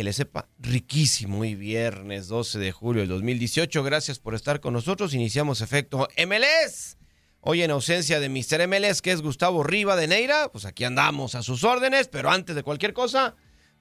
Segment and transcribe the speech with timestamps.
[0.00, 3.82] Que le sepa riquísimo y viernes 12 de julio del 2018.
[3.82, 5.12] Gracias por estar con nosotros.
[5.12, 6.96] Iniciamos efecto MLS.
[7.42, 8.66] Hoy en ausencia de Mr.
[8.66, 12.56] MLS, que es Gustavo Riva de Neira, pues aquí andamos a sus órdenes, pero antes
[12.56, 13.34] de cualquier cosa,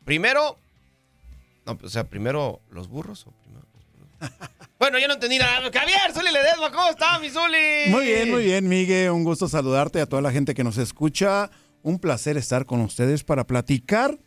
[0.04, 0.60] primero,
[1.66, 3.66] no, o sea, primero los burros o primero?
[4.78, 5.72] Bueno, yo no entendí nada.
[5.72, 7.92] Javier, Zuli Ledesma, ¿cómo está, mi Zuli?
[7.92, 9.12] Muy bien, muy bien, Miguel.
[9.12, 11.50] Un gusto saludarte a toda la gente que nos escucha.
[11.82, 14.20] Un placer estar con ustedes para platicar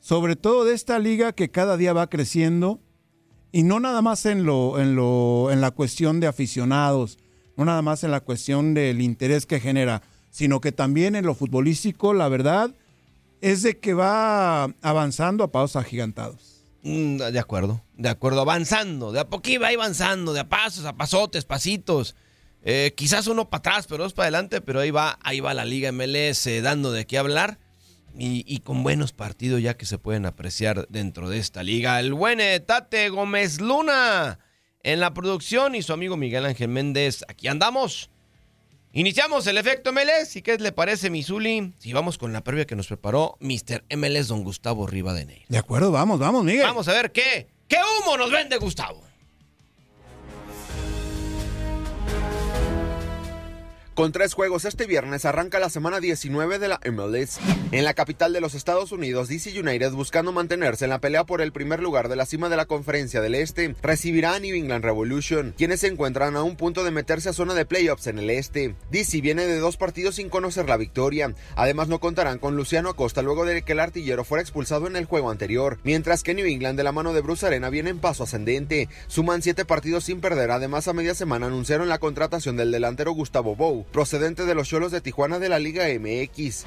[0.00, 2.80] sobre todo de esta liga que cada día va creciendo
[3.52, 7.18] y no nada más en lo en lo en la cuestión de aficionados,
[7.56, 11.34] no nada más en la cuestión del interés que genera, sino que también en lo
[11.34, 12.74] futbolístico, la verdad
[13.40, 16.64] es de que va avanzando a pasos agigantados.
[16.82, 20.94] Mm, de acuerdo, de acuerdo, avanzando, de a poquito va avanzando, de a pasos, a
[20.94, 22.14] pasotes, pasitos.
[22.62, 25.64] Eh, quizás uno para atrás, pero dos para adelante, pero ahí va, ahí va la
[25.64, 27.58] Liga MLS dando de qué hablar
[28.18, 32.00] y, y, con buenos partidos ya que se pueden apreciar dentro de esta liga.
[32.00, 34.38] El buen Tate Gómez Luna
[34.82, 37.24] en la producción y su amigo Miguel Ángel Méndez.
[37.28, 38.10] Aquí andamos.
[38.92, 40.34] Iniciamos el efecto MLS.
[40.36, 41.72] ¿Y qué le parece, Misuli?
[41.78, 43.84] Si vamos con la previa que nos preparó Mr.
[43.96, 45.44] MLS, don Gustavo Rivadeneira.
[45.48, 46.64] De acuerdo, vamos, vamos, Miguel.
[46.64, 49.04] Vamos a ver qué, qué humo nos vende Gustavo.
[53.94, 57.38] Con tres juegos este viernes arranca la semana 19 de la MLS.
[57.72, 61.42] En la capital de los Estados Unidos, DC United, buscando mantenerse en la pelea por
[61.42, 64.84] el primer lugar de la cima de la conferencia del Este, recibirá a New England
[64.84, 68.30] Revolution, quienes se encuentran a un punto de meterse a zona de playoffs en el
[68.30, 68.74] Este.
[68.90, 71.34] DC viene de dos partidos sin conocer la victoria.
[71.56, 75.04] Además, no contarán con Luciano Acosta luego de que el artillero fuera expulsado en el
[75.04, 78.22] juego anterior, mientras que New England, de la mano de Bruce Arena, viene en paso
[78.22, 78.88] ascendente.
[79.08, 80.52] Suman siete partidos sin perder.
[80.52, 84.92] Además, a media semana anunciaron la contratación del delantero Gustavo Bou, procedente de los Cholos
[84.92, 86.64] de Tijuana de la Liga MX.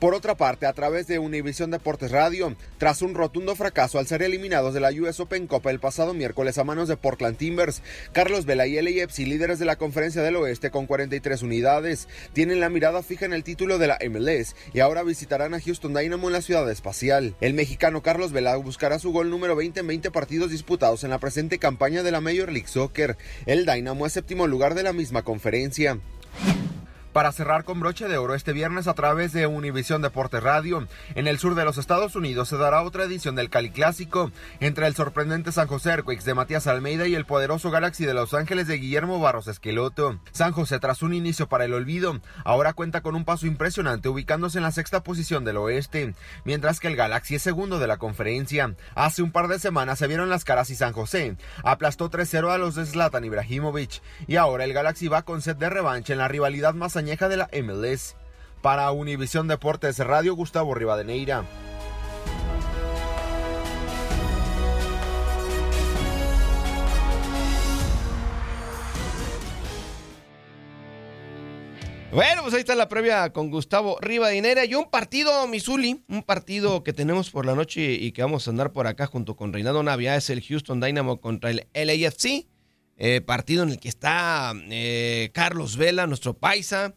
[0.00, 4.22] Por otra parte, a través de Univisión Deportes Radio, tras un rotundo fracaso al ser
[4.22, 7.82] eliminados de la US Open Copa el pasado miércoles a manos de Portland Timbers,
[8.12, 12.70] Carlos Vela y LAFC, líderes de la Conferencia del Oeste con 43 unidades, tienen la
[12.70, 16.32] mirada fija en el título de la MLS y ahora visitarán a Houston Dynamo en
[16.32, 17.34] la ciudad espacial.
[17.42, 21.18] El mexicano Carlos Vela buscará su gol número 20 en 20 partidos disputados en la
[21.18, 23.18] presente campaña de la Major League Soccer.
[23.44, 26.00] El Dynamo es séptimo lugar de la misma conferencia
[26.38, 26.69] Yeah.
[27.12, 30.86] Para cerrar con broche de oro este viernes a través de Univisión Deportes Radio.
[31.14, 34.30] En el sur de los Estados Unidos se dará otra edición del Cali Clásico
[34.60, 38.34] entre el sorprendente San José Earthquakes de Matías Almeida y el poderoso Galaxy de Los
[38.34, 40.18] Ángeles de Guillermo Barros Esqueloto.
[40.32, 44.58] San José, tras un inicio para el olvido, ahora cuenta con un paso impresionante ubicándose
[44.58, 46.14] en la sexta posición del oeste,
[46.44, 48.74] mientras que el Galaxy es segundo de la conferencia.
[48.94, 52.58] Hace un par de semanas se vieron las caras y San José aplastó 3-0 a
[52.58, 56.28] los de Zlatan Ibrahimovic y ahora el Galaxy va con set de revancha en la
[56.28, 58.14] rivalidad más añeja de la MLS.
[58.62, 61.44] Para Univisión Deportes Radio, Gustavo Rivadeneira.
[72.12, 76.82] Bueno, pues ahí está la previa con Gustavo Rivadeneira y un partido, Missouli, un partido
[76.82, 79.84] que tenemos por la noche y que vamos a andar por acá junto con Reinaldo
[79.84, 82.48] Navia, es el Houston Dynamo contra el LAFC,
[83.02, 86.94] eh, partido en el que está eh, Carlos Vela, nuestro paisa,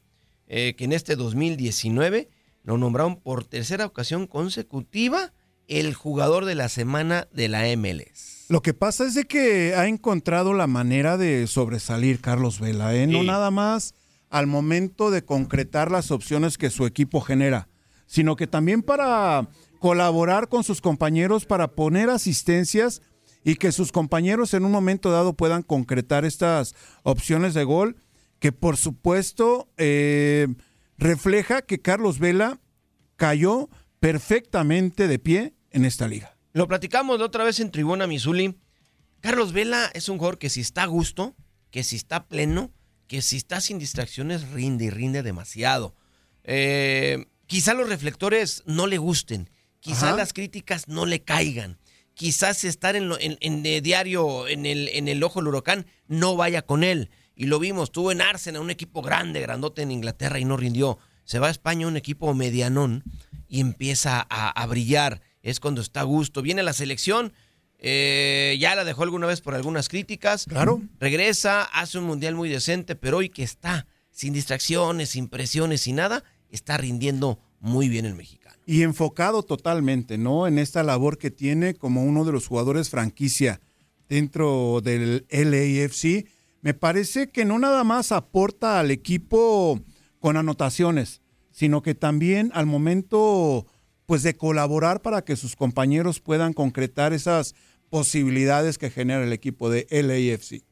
[0.48, 2.30] eh, que en este 2019
[2.64, 5.32] lo nombraron por tercera ocasión consecutiva
[5.70, 8.46] el jugador de la semana de la MLS.
[8.50, 13.08] Lo que pasa es de que ha encontrado la manera de sobresalir Carlos Vela, ¿eh?
[13.08, 13.26] no Sí.
[13.28, 13.96] nada más
[14.30, 17.70] al momento de concretar las opciones que su equipo genera,
[18.08, 19.48] sino que también para
[19.80, 23.02] colaborar con sus compañeros para poner asistencias
[23.44, 27.98] y que sus compañeros en un momento dado puedan concretar estas opciones de gol,
[28.40, 30.48] que por supuesto eh,
[30.98, 32.60] refleja que Carlos Vela
[33.16, 33.70] cayó
[34.00, 36.38] perfectamente de pie en esta liga.
[36.54, 38.58] Lo platicamos la otra vez en Tribuna Missouli.
[39.22, 41.36] Carlos Vela es un jugador que si está a gusto,
[41.72, 42.72] que si está pleno,
[43.08, 45.96] que si está sin distracciones, rinde y rinde demasiado.
[46.44, 49.50] Eh, quizá los reflectores no le gusten,
[49.80, 50.18] quizá Ajá.
[50.18, 51.80] las críticas no le caigan,
[52.14, 55.86] quizás estar en, lo- en- en de diario en el, en el ojo del huracán
[56.08, 57.10] no vaya con él.
[57.36, 61.00] Y lo vimos, tuvo en Arsenal, un equipo grande, grandote en Inglaterra y no rindió.
[61.26, 63.04] Se va a España, un equipo medianón,
[63.48, 65.22] y empieza a, a brillar.
[65.42, 66.42] Es cuando está a gusto.
[66.42, 67.34] Viene la selección,
[67.80, 70.46] eh, ya la dejó alguna vez por algunas críticas.
[70.46, 70.82] Claro.
[71.00, 75.96] Regresa, hace un mundial muy decente, pero hoy que está sin distracciones, sin presiones, sin
[75.96, 78.44] nada, está rindiendo muy bien el mexicano.
[78.66, 80.48] y enfocado totalmente, ¿no?
[80.48, 83.60] En esta labor que tiene como uno de los jugadores franquicia
[84.08, 86.28] dentro del LAFC.
[86.62, 89.82] Me parece que no nada más aporta al equipo
[90.20, 91.22] con anotaciones,
[91.52, 93.66] sino que también al momento
[94.06, 97.56] pues de colaborar para que sus compañeros puedan concretar esas
[97.90, 100.64] posibilidades que genera el equipo de LAFC.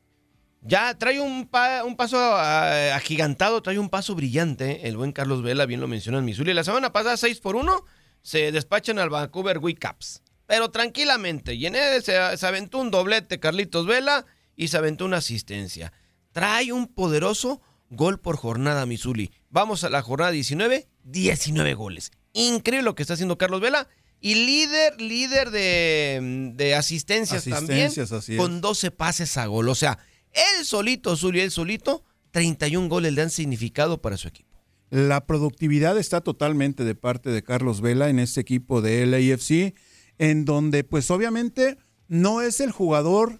[0.63, 4.87] Ya trae un, pa- un paso ah, agigantado, trae un paso brillante.
[4.87, 6.53] El buen Carlos Vela, bien lo mencionó en Missouri.
[6.53, 7.83] La semana pasada, 6 por 1,
[8.21, 10.21] se despachan al Vancouver Whitecaps.
[10.45, 11.55] Pero tranquilamente.
[11.55, 14.25] Y en él se, se aventó un doblete Carlitos Vela
[14.55, 15.93] y se aventó una asistencia.
[16.31, 19.31] Trae un poderoso gol por jornada Missouri.
[19.49, 22.11] Vamos a la jornada 19, 19 goles.
[22.33, 23.87] Increíble lo que está haciendo Carlos Vela.
[24.19, 28.19] Y líder, líder de, de asistencias, Asistencias, también.
[28.19, 28.37] así es.
[28.37, 29.67] Con 12 pases a gol.
[29.67, 29.97] O sea,
[30.33, 34.49] él solito, Zuli, él solito, 31 goles le han significado para su equipo.
[34.89, 39.73] La productividad está totalmente de parte de Carlos Vela en este equipo de LAFC,
[40.17, 43.39] en donde pues obviamente no es el jugador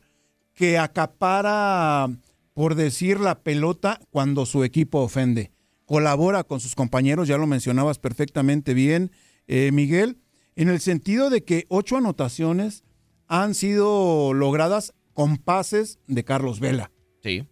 [0.54, 2.10] que acapara,
[2.54, 5.52] por decir, la pelota cuando su equipo ofende.
[5.86, 9.12] Colabora con sus compañeros, ya lo mencionabas perfectamente bien,
[9.48, 10.20] eh, Miguel,
[10.56, 12.84] en el sentido de que ocho anotaciones
[13.28, 16.92] han sido logradas con pases de Carlos Vela.
[17.24, 17.46] Sí.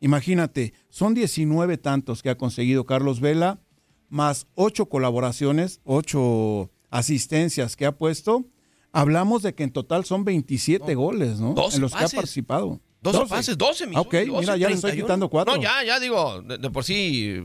[0.00, 3.60] Imagínate, son 19 tantos que ha conseguido Carlos Vela,
[4.08, 8.44] más ocho colaboraciones, ocho asistencias que ha puesto.
[8.92, 11.54] Hablamos de que en total son 27 goles, ¿no?
[11.54, 12.10] 12 en los pases.
[12.10, 12.80] que ha participado.
[13.02, 13.30] 12, 12.
[13.30, 15.04] pases, 12, mi Ah, ok, Zuli, 12, mira, ya le estoy 31.
[15.06, 15.56] quitando cuatro.
[15.56, 17.36] No, ya, ya digo, de, de por sí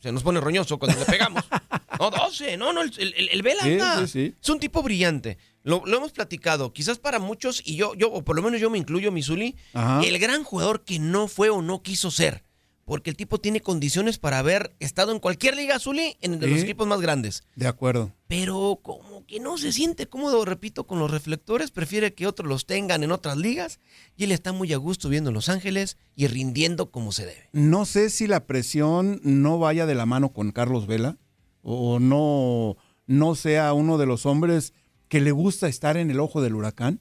[0.00, 1.44] se nos pone roñoso cuando le pegamos.
[1.98, 4.06] No, 12, no, no, el, el, el Vela Sí, anda.
[4.06, 4.34] sí, sí.
[4.38, 5.38] Es un tipo brillante.
[5.66, 6.72] Lo, lo hemos platicado.
[6.72, 10.00] Quizás para muchos, y yo, yo, o por lo menos yo me incluyo, Misuli, Ajá.
[10.06, 12.44] el gran jugador que no fue o no quiso ser.
[12.84, 16.60] Porque el tipo tiene condiciones para haber estado en cualquier liga, Zuli, en de los
[16.60, 17.42] equipos más grandes.
[17.56, 18.12] De acuerdo.
[18.28, 22.64] Pero como que no se siente cómodo, repito, con los reflectores, prefiere que otros los
[22.64, 23.80] tengan en otras ligas
[24.16, 27.48] y él está muy a gusto viendo en Los Ángeles y rindiendo como se debe.
[27.50, 31.18] No sé si la presión no vaya de la mano con Carlos Vela
[31.62, 32.76] o no,
[33.08, 34.72] no sea uno de los hombres
[35.08, 37.00] que le gusta estar en el ojo del huracán,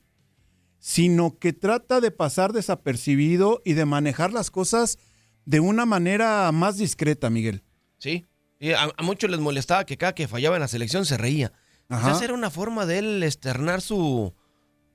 [0.80, 5.00] sino que trata de pasar desapercibido y de manejar las cosas
[5.46, 7.64] de una manera más discreta, Miguel.
[7.98, 8.26] Sí.
[8.60, 11.52] Y a, a muchos les molestaba que cada que fallaba en la selección se reía.
[11.90, 12.10] Ajá.
[12.10, 14.34] Quizás era una forma de él externar su.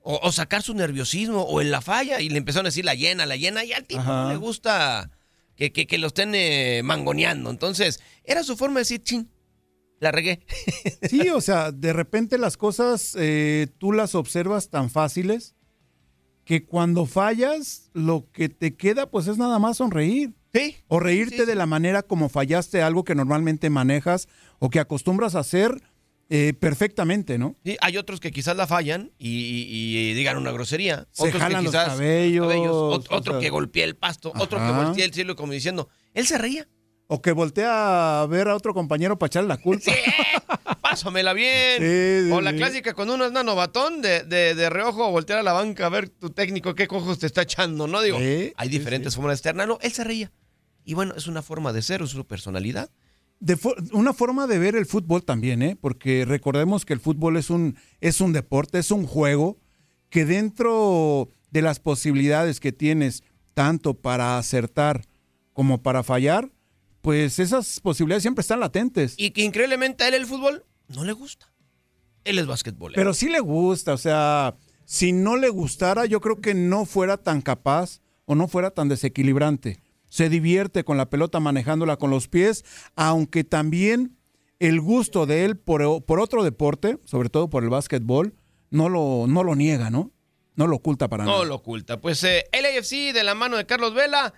[0.03, 2.95] O, o sacar su nerviosismo o en la falla y le empezaron a decir la
[2.95, 4.23] llena, la llena, y al tipo Ajá.
[4.23, 5.11] no le gusta
[5.55, 7.51] que, que, que lo estén eh, mangoneando.
[7.51, 9.29] Entonces, era su forma de decir, chin,
[10.01, 10.41] la regué.
[11.09, 15.55] Sí, o sea, de repente las cosas eh, tú las observas tan fáciles
[16.43, 20.33] que cuando fallas, lo que te queda pues es nada más sonreír.
[20.53, 20.75] Sí.
[20.89, 21.47] O reírte Sí, sí.
[21.47, 24.27] de la manera como fallaste algo que normalmente manejas
[24.59, 25.81] o que acostumbras a hacer
[26.29, 27.55] eh, perfectamente, ¿no?
[27.63, 31.07] Sí, hay otros que quizás la fallan y, y- y digan una grosería.
[31.11, 33.39] Se otros jalan que los cabellos, ot- o otro sea.
[33.41, 36.67] que golpea el pasto, otro que voltea el cielo como diciendo, él se reía.
[37.13, 39.83] O que voltea a ver a otro compañero para echarle la culpa.
[39.83, 39.91] Sí,
[40.81, 41.79] pásamela bien.
[41.79, 45.43] Sí, sí, o la clásica cuando uno es nanovatón de, de, de reojo, voltear a
[45.43, 48.01] la banca a ver tu técnico qué cojos te está echando, ¿no?
[48.01, 49.77] Digo, hay diferentes formas de externarlo.
[49.81, 50.31] Él se reía.
[50.85, 52.89] Y bueno, es una forma de ser, es su personalidad.
[53.41, 53.57] De
[53.91, 55.75] una forma de ver el fútbol también, ¿eh?
[55.79, 59.57] porque recordemos que el fútbol es un, es un deporte, es un juego
[60.09, 65.01] que dentro de las posibilidades que tienes, tanto para acertar
[65.51, 66.51] como para fallar,
[67.01, 69.15] pues esas posibilidades siempre están latentes.
[69.17, 71.51] Y que increíblemente a él el fútbol no le gusta.
[72.23, 72.99] Él es basquetbolero.
[72.99, 74.55] Pero sí le gusta, o sea,
[74.85, 78.89] si no le gustara, yo creo que no fuera tan capaz o no fuera tan
[78.89, 79.79] desequilibrante.
[80.09, 82.63] Se divierte con la pelota manejándola con los pies,
[82.95, 84.17] aunque también
[84.59, 88.35] el gusto de él por, por otro deporte, sobre todo por el básquetbol,
[88.69, 90.11] no lo, no lo niega, ¿no?
[90.55, 91.45] No lo oculta para no nada.
[91.45, 91.99] lo oculta.
[91.99, 94.33] Pues eh, el AFC de la mano de Carlos Vela,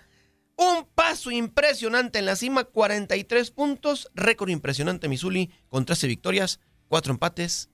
[0.56, 7.12] un paso impresionante en la cima, 43 puntos, récord impresionante Missouri con 13 victorias, 4
[7.12, 7.70] empates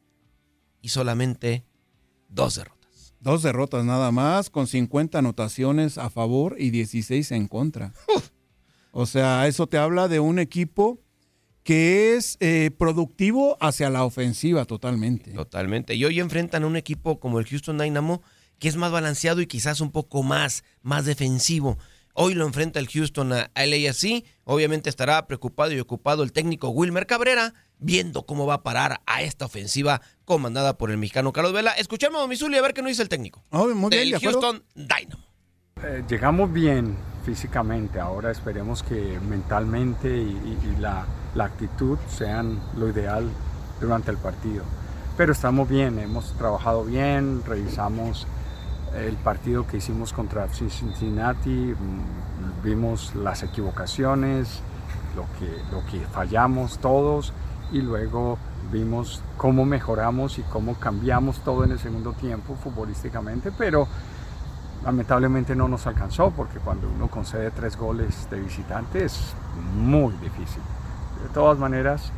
[0.80, 1.64] y solamente
[2.28, 3.14] 2 derrotas.
[3.20, 7.92] Dos derrotas nada más, con 50 anotaciones a favor y 16 en contra.
[8.92, 11.00] O sea, eso te habla de un equipo
[11.62, 15.32] que es eh, productivo hacia la ofensiva totalmente.
[15.32, 15.94] Totalmente.
[15.94, 18.22] Y hoy enfrentan a un equipo como el Houston Dynamo,
[18.58, 21.78] que es más balanceado y quizás un poco más, más defensivo.
[22.14, 24.24] Hoy lo enfrenta el Houston a a LAFC.
[24.44, 29.22] Obviamente estará preocupado y ocupado el técnico Wilmer Cabrera, viendo cómo va a parar a
[29.22, 31.72] esta ofensiva comandada por el mexicano Carlos Vela.
[31.72, 33.42] Escuchemos a Missouri a ver qué nos dice el técnico.
[33.50, 34.20] Oh, muy bien, del.
[34.20, 35.24] Houston Dynamo.
[35.82, 42.60] Eh, llegamos bien físicamente, ahora esperemos que mentalmente y, y- y la, la actitud sean
[42.76, 43.30] lo ideal
[43.80, 44.64] durante el partido.
[45.16, 48.26] Pero estamos bien, hemos trabajado bien, revisamos
[48.96, 54.60] el partido que hicimos contra Cincinnati, mm, vimos las equivocaciones,
[55.16, 57.32] lo que, lo que fallamos todos
[57.72, 58.38] y luego
[58.72, 63.86] vimos cómo mejoramos y cómo cambiamos todo en el segundo tiempo futbolísticamente, pero
[64.84, 69.34] lamentablemente no nos alcanzó porque cuando uno concede tres goles de visitante es
[69.76, 70.62] muy difícil.
[71.22, 72.10] De todas maneras,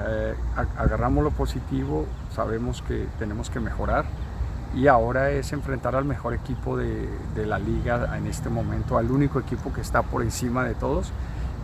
[0.00, 4.04] eh, ag- agarramos lo positivo, sabemos que tenemos que mejorar
[4.74, 9.10] y ahora es enfrentar al mejor equipo de, de la liga en este momento, al
[9.10, 11.12] único equipo que está por encima de todos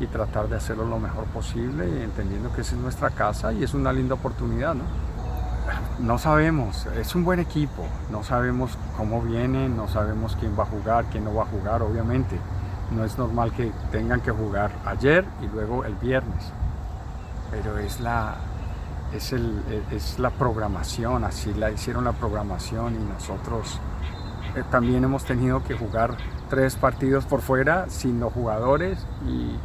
[0.00, 3.74] y tratar de hacerlo lo mejor posible, entendiendo que esa es nuestra casa y es
[3.74, 4.84] una linda oportunidad, ¿no?
[6.00, 10.66] No sabemos, es un buen equipo, no sabemos cómo viene, no sabemos quién va a
[10.66, 12.38] jugar, quién no va a jugar, obviamente.
[12.90, 16.52] No es normal que tengan que jugar ayer y luego el viernes,
[17.50, 18.36] pero es la,
[19.14, 23.78] es, el, es la programación, así la hicieron la programación y nosotros
[24.56, 26.16] eh, también hemos tenido que jugar
[26.48, 29.56] tres partidos por fuera sin los jugadores y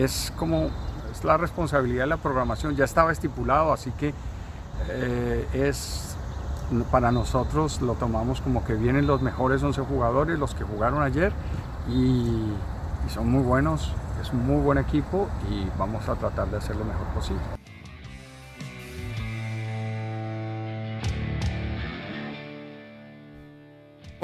[0.00, 0.70] es como
[1.12, 4.12] es la responsabilidad de la programación, ya estaba estipulado, así que
[4.88, 6.16] eh, es
[6.90, 11.32] para nosotros lo tomamos como que vienen los mejores 11 jugadores, los que jugaron ayer
[11.88, 12.52] y,
[13.06, 16.76] y son muy buenos, es un muy buen equipo y vamos a tratar de hacer
[16.76, 17.63] lo mejor posible.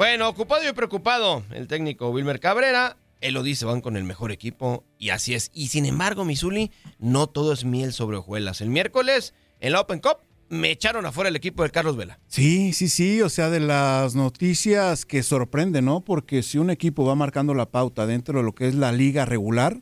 [0.01, 2.97] Bueno, ocupado y preocupado el técnico Wilmer Cabrera.
[3.19, 5.51] Él lo dice, van con el mejor equipo y así es.
[5.53, 8.61] Y sin embargo, Missouri, no todo es miel sobre hojuelas.
[8.61, 10.17] El miércoles, en la Open Cup,
[10.49, 12.17] me echaron afuera el equipo de Carlos Vela.
[12.25, 16.01] Sí, sí, sí, o sea, de las noticias que sorprende, ¿no?
[16.01, 19.25] Porque si un equipo va marcando la pauta dentro de lo que es la liga
[19.25, 19.77] regular,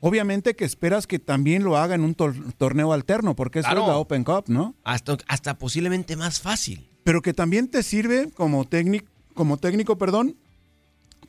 [0.00, 3.82] obviamente que esperas que también lo haga en un tor- torneo alterno, porque eso Claro.
[3.82, 4.74] es la Open Cup, ¿no?
[4.82, 6.88] Hasta, hasta posiblemente más fácil.
[7.04, 10.36] Pero que también te sirve como técnico, como técnico, perdón,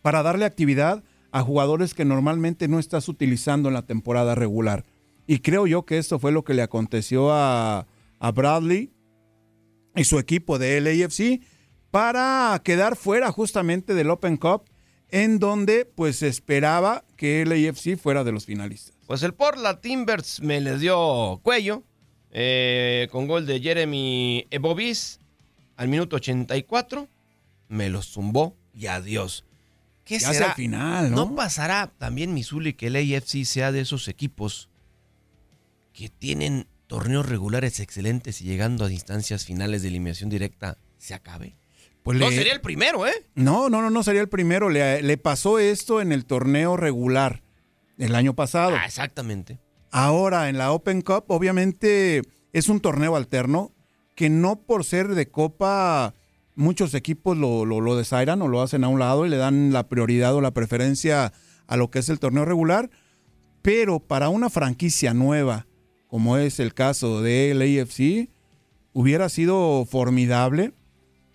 [0.02, 4.86] para darle actividad a jugadores que normalmente no estás utilizando en la temporada regular.
[5.28, 7.86] Y creo yo que esto fue lo que le aconteció a,
[8.20, 8.92] a Bradley
[9.96, 11.42] y su equipo de LAFC
[11.92, 14.64] para quedar fuera justamente del Open Cup,
[15.10, 18.96] en donde pues esperaba que LAFC fuera de los finalistas.
[19.06, 21.84] Pues el Portland Timbers me les dio cuello
[22.32, 25.20] eh, con gol de Jeremy Bobis
[25.76, 27.08] al minuto 84.
[27.68, 29.46] Me los zumbó y adiós.
[30.06, 30.54] ¿Qué Ya será?
[30.56, 31.18] final, ¿no?
[31.26, 34.70] ¿No pasará también Missouri que el AFC sea de esos equipos
[35.94, 41.58] que tienen torneos regulares excelentes y llegando a distancias finales de eliminación directa se acabe?
[42.04, 43.26] Pues No le- sería el primero, ¿eh?
[43.36, 44.70] No, no, no, no sería el primero.
[44.70, 47.44] Le, le pasó esto en el torneo regular
[47.98, 48.76] el año pasado.
[48.80, 49.60] Ah, exactamente.
[49.92, 52.22] Ahora en la Open Cup, obviamente
[52.54, 53.74] es un torneo alterno
[54.16, 56.14] que no por ser de copa,
[56.58, 59.72] muchos equipos lo, lo, lo desairan o lo hacen a un lado y le dan
[59.72, 61.32] la prioridad o la preferencia
[61.68, 62.90] a lo que es el torneo regular.
[63.62, 65.68] Pero para una franquicia nueva,
[66.08, 68.30] como es el caso de LAFC,
[68.94, 70.74] hubiera sido formidable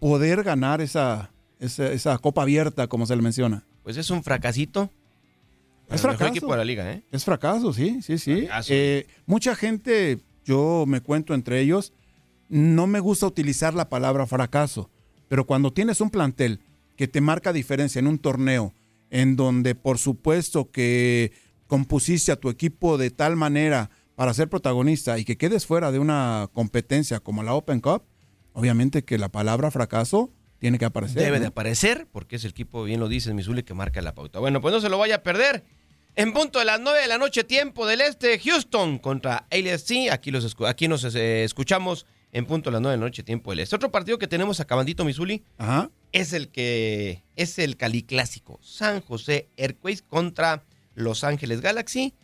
[0.01, 3.65] poder ganar esa, esa, esa copa abierta, como se le menciona.
[3.83, 4.91] Pues es un fracasito
[5.91, 6.27] Es fracaso.
[6.31, 7.03] equipo de la liga, ¿eh?
[7.13, 8.49] Es fracaso, sí, sí, sí.
[8.69, 11.93] Eh, mucha gente, yo me cuento entre ellos,
[12.49, 14.91] no me gusta utilizar la palabra fracaso,
[15.33, 16.61] pero cuando tienes un plantel
[16.95, 18.75] que te marca diferencia en un torneo,
[19.09, 21.33] en donde por supuesto que
[21.67, 25.99] compusiste a tu equipo de tal manera para ser protagonista y que quedes fuera de
[25.99, 28.03] una competencia como la Open Cup,
[28.53, 31.23] obviamente que la palabra fracaso tiene que aparecer.
[31.23, 31.45] Debe ¿no?
[31.45, 34.39] de aparecer porque es el equipo, bien lo dice Missouri, que marca la pauta.
[34.39, 35.65] Bueno, pues no se lo vaya a perder.
[36.15, 40.11] En punto de las 9 de la noche, tiempo del este, Houston contra ALSC.
[40.11, 43.51] Aquí, los, aquí nos eh, escuchamos en punto de las 9 de la noche, tiempo
[43.51, 43.77] del este.
[43.77, 45.91] Otro partido que tenemos acabandito, Missouri, Ajá.
[46.13, 48.59] es el que es el Cali Clásico.
[48.63, 52.15] San José Earthquakes contra Los Ángeles Galaxy.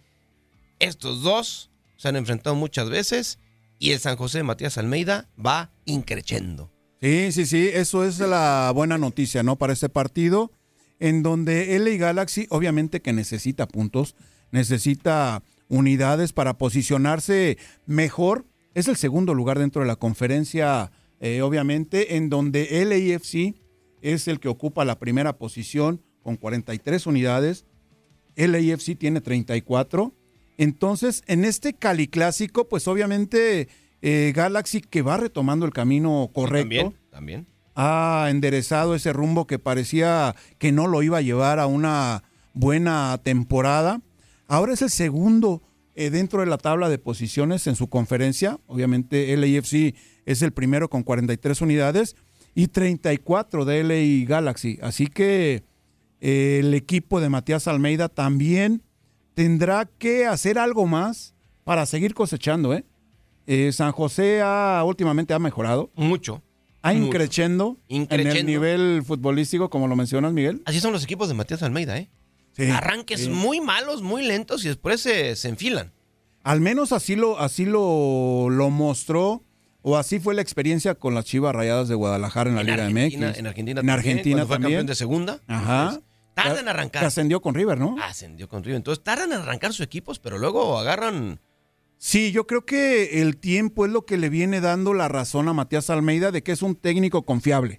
[0.79, 3.39] Estos dos se han enfrentado muchas veces
[3.79, 6.71] y el San José de Matías Almeida va increchendo.
[7.01, 9.57] Sí, sí, sí, eso es la buena noticia, ¿no?
[9.57, 10.51] Para este partido,
[10.99, 14.17] en donde LA Galaxy obviamente que necesita puntos,
[14.51, 18.47] necesita unidades para posicionarse mejor.
[18.75, 23.55] Es el segundo lugar dentro de la conferencia, eh, obviamente, en donde LAFC
[24.03, 27.65] es el que ocupa la primera posición con 43 unidades.
[28.37, 30.15] LAFC tiene 34.
[30.59, 33.69] Entonces, en este Cali Clásico, pues obviamente
[34.03, 37.47] eh, Galaxy que va retomando el camino correcto También, también.
[37.75, 42.23] ha enderezado ese rumbo que parecía que no lo iba a llevar a una
[42.55, 44.01] buena temporada.
[44.47, 45.63] Ahora es el segundo
[45.99, 48.61] eh, dentro de la tabla de posiciones en su conferencia.
[48.67, 52.15] Obviamente LAFC es el primero con 43 unidades
[52.55, 54.79] y 34 de LA Galaxy.
[54.81, 55.65] Así que
[56.21, 58.83] eh, el equipo de Matías Almeida también
[59.35, 62.75] tendrá que hacer algo más para seguir cosechando.
[62.75, 62.85] ¿eh?
[63.47, 65.91] Eh, San José ha, últimamente ha mejorado.
[65.97, 66.43] Mucho.
[66.83, 67.07] Ha Mucho.
[67.07, 70.63] increchendo, en el nivel futbolístico, como lo mencionas, Miguel.
[70.65, 72.09] Así son los equipos de Matías Almeida, ¿eh?
[72.59, 73.29] Sí, Arranques sí.
[73.31, 75.93] muy malos, muy lentos y después se, se enfilan.
[76.43, 79.45] Al menos así lo, así lo, lo mostró,
[79.83, 83.29] o así fue la experiencia con las Chivas Rayadas de Guadalajara en la Liga Argentina,
[83.29, 83.39] MX.
[83.39, 84.73] En Argentina En también, Argentina fue también.
[84.73, 85.41] campeón de segunda.
[85.47, 85.83] Ajá.
[85.85, 86.03] Entonces,
[86.35, 87.05] tardan en Que arrancar.
[87.05, 87.97] ascendió con River, ¿no?
[88.03, 88.77] Ascendió con River.
[88.77, 91.41] Entonces tardan en arrancar sus equipos, pero luego agarran.
[91.99, 95.53] Sí, yo creo que el tiempo es lo que le viene dando la razón a
[95.53, 97.79] Matías Almeida de que es un técnico confiable.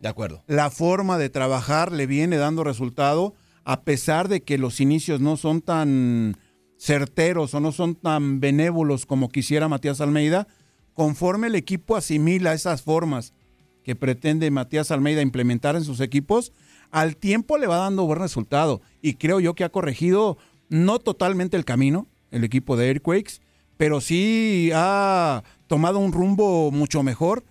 [0.00, 0.42] De acuerdo.
[0.46, 5.36] la forma de trabajar le viene dando resultado, a pesar de que los inicios no
[5.36, 6.36] son tan
[6.78, 10.48] certeros o no son tan benévolos como quisiera Matías Almeida,
[10.94, 13.34] conforme el equipo asimila esas formas
[13.82, 16.52] que pretende Matías Almeida implementar en sus equipos,
[16.90, 18.82] al tiempo le va dando buen resultado.
[19.02, 23.40] Y creo yo que ha corregido no totalmente el camino, el equipo de Airquakes,
[23.76, 27.44] pero sí ha tomado un rumbo mucho mejor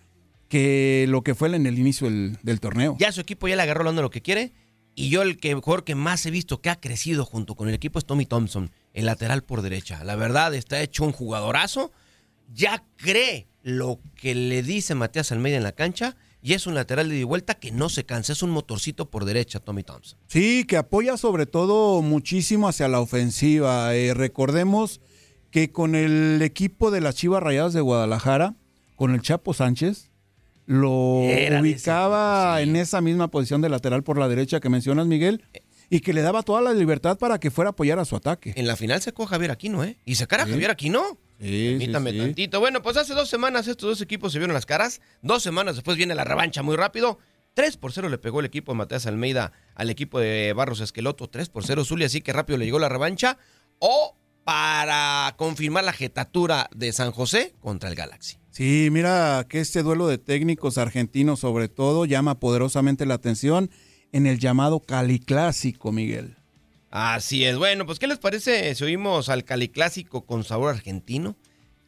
[0.47, 2.95] que lo que fue en el inicio del, torneo.
[2.99, 4.53] Ya su equipo ya le agarró la lo que quiere.
[4.99, 7.73] Y yo el que, jugador que más he visto que ha crecido junto con el
[7.73, 10.03] equipo es Tommy Thompson, el lateral por derecha.
[10.03, 11.93] La verdad, está hecho un jugadorazo.
[12.53, 16.17] Ya cree lo que le dice Matías Almeida en la cancha.
[16.41, 18.33] Y es un lateral de vuelta que no se cansa.
[18.33, 20.19] Es un motorcito por derecha, Tommy Thompson.
[20.27, 23.95] Sí, que apoya sobre todo muchísimo hacia la ofensiva.
[23.95, 24.99] Eh, recordemos
[25.49, 28.55] que con el equipo de las Chivas Rayadas de Guadalajara,
[28.97, 30.12] con el Chapo Sánchez,
[30.69, 35.43] lo Era ubicaba en esa misma posición de lateral por la derecha que mencionas, Miguel,
[35.89, 38.53] y que le daba toda la libertad para que fuera a apoyar a su ataque.
[38.55, 39.97] En la final sacó a Javier Aquino, ¿eh?
[40.05, 40.51] Y sacar a Sí.
[40.51, 41.17] Javier Aquino.
[41.41, 42.23] Sí, Permítame sí, sí.
[42.25, 42.60] tantito.
[42.60, 45.01] Bueno, pues hace dos semanas estos dos equipos se vieron las caras.
[45.23, 47.17] Dos semanas después viene la revancha muy rápido.
[47.55, 51.29] 3 por 0 le pegó el equipo de Matías Almeida al equipo de Barros Esqueloto.
[51.29, 53.38] 3 por 0 Zulia, así que rápido le llegó la revancha.
[53.79, 58.38] O para confirmar la jetatura de San José contra el Galaxy.
[58.51, 63.69] Sí, mira que este duelo de técnicos argentinos sobre todo llama poderosamente la atención
[64.12, 66.35] en el llamado Cali Clásico, Miguel.
[66.91, 67.57] Así es.
[67.57, 71.35] Bueno, pues ¿qué les parece si oímos al Cali Clásico con sabor argentino?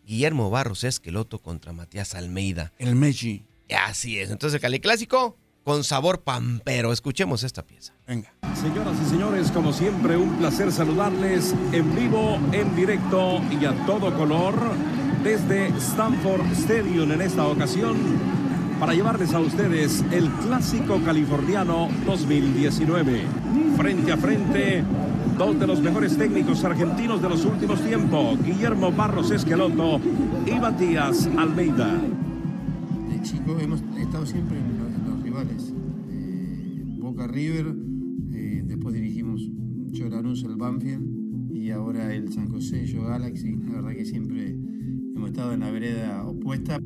[0.06, 2.74] Guillermo Barros Esqueloto contra Matías Almeida.
[2.78, 3.44] El Meji.
[3.76, 4.30] Así es.
[4.30, 6.92] Entonces el Cali Clásico con sabor pampero.
[6.92, 7.94] Escuchemos esta pieza.
[8.08, 8.34] Venga.
[8.60, 14.16] Señoras y señores, como siempre, un placer saludarles en vivo, en directo y a todo
[14.16, 14.56] color
[15.24, 17.96] desde Stanford Stadium en esta ocasión
[18.80, 23.22] para llevarles a ustedes el clásico californiano 2019.
[23.78, 24.84] Frente a frente,
[25.38, 30.00] dos de los mejores técnicos argentinos de los últimos tiempos, Guillermo Barros Esqueloto
[30.48, 32.02] y Matías Almeida.
[33.10, 35.74] De chico hemos estado siempre en los, rivales.
[36.10, 37.76] Eh, Boca River,
[38.34, 39.48] eh, después dirigimos
[39.92, 43.56] Choranús el Banfield y ahora el San José, yo Galaxy.
[43.68, 44.56] La verdad que siempre
[45.30, 46.80] estado en la vereda opuesta.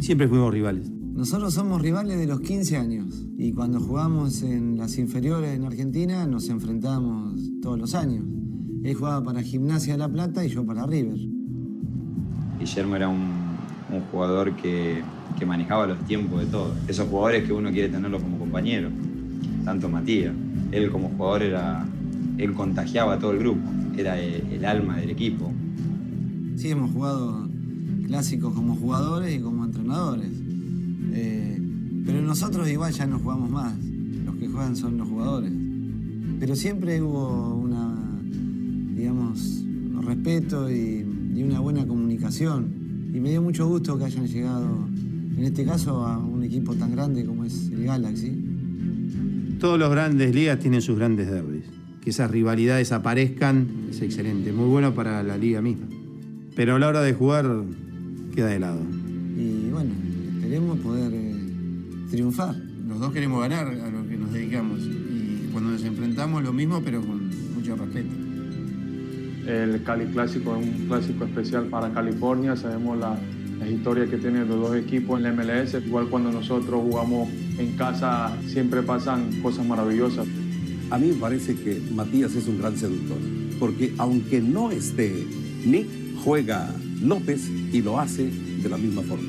[0.00, 0.90] Siempre fuimos rivales.
[0.90, 6.26] Nosotros somos rivales de los 15 años y cuando jugamos en las inferiores en Argentina
[6.26, 8.24] nos enfrentamos todos los años.
[8.82, 11.18] Él jugaba para Gimnasia de La Plata y yo para River.
[12.58, 13.42] Guillermo era un,
[13.92, 15.02] un jugador que,
[15.38, 16.74] que manejaba los tiempos de todo.
[16.88, 18.88] Esos jugadores que uno quiere tenerlo como compañero.
[19.64, 20.34] Tanto Matías.
[20.72, 21.86] Él como jugador era.
[22.38, 23.60] Él contagiaba a todo el grupo.
[23.96, 25.52] Era el, el alma del equipo.
[26.56, 27.51] Sí, hemos jugado
[28.12, 30.28] clásicos como jugadores y como entrenadores.
[31.14, 31.58] Eh,
[32.04, 33.72] pero nosotros igual ya no jugamos más.
[34.26, 35.50] Los que juegan son los jugadores.
[36.38, 37.96] Pero siempre hubo una,
[38.94, 39.64] digamos,
[40.02, 41.06] respeto y,
[41.42, 43.10] una buena comunicación.
[43.14, 44.86] Y me dio mucho gusto que hayan llegado,
[45.36, 48.38] en este caso, a un equipo tan grande como es el Galaxy.
[49.58, 51.64] Todos los grandes ligas tienen sus grandes derbis.
[52.02, 55.86] Que esas rivalidades aparezcan es excelente, muy bueno para la liga misma.
[56.54, 57.64] Pero a la hora de jugar
[58.32, 58.80] queda de lado.
[59.36, 59.90] Y bueno,
[60.36, 61.34] esperemos poder eh,
[62.10, 62.54] triunfar.
[62.88, 64.80] Los dos queremos ganar a lo que nos dedicamos.
[64.80, 68.10] Y cuando nos enfrentamos lo mismo, pero con mucho respeto.
[69.46, 72.56] El Cali Clásico es un clásico especial para California.
[72.56, 73.18] Sabemos la,
[73.58, 75.74] las historias que tienen los dos equipos en la MLS.
[75.84, 80.26] Igual cuando nosotros jugamos en casa siempre pasan cosas maravillosas.
[80.90, 83.16] A mí me parece que Matías es un gran seductor,
[83.58, 85.26] porque aunque no esté
[85.64, 85.88] Nick,
[86.22, 86.68] juega
[87.02, 89.28] López y lo hace de la misma forma.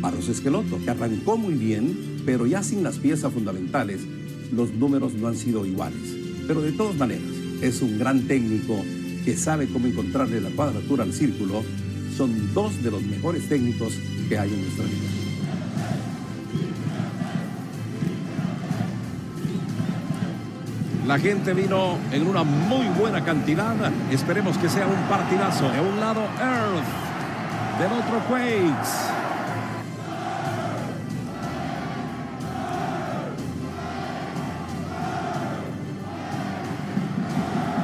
[0.00, 4.00] Barros Esqueloto, que arrancó muy bien, pero ya sin las piezas fundamentales,
[4.52, 6.16] los números no han sido iguales.
[6.46, 7.22] Pero de todas maneras,
[7.62, 8.84] es un gran técnico
[9.24, 11.62] que sabe cómo encontrarle la cuadratura al círculo.
[12.16, 13.94] Son dos de los mejores técnicos
[14.28, 15.27] que hay en nuestra liga.
[21.08, 23.74] La gente vino en una muy buena cantidad.
[24.10, 25.70] Esperemos que sea un partidazo.
[25.70, 26.84] De un lado Earth,
[27.80, 29.08] del otro Quakes.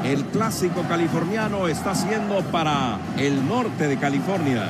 [0.04, 4.66] El clásico californiano está siendo para el norte de California,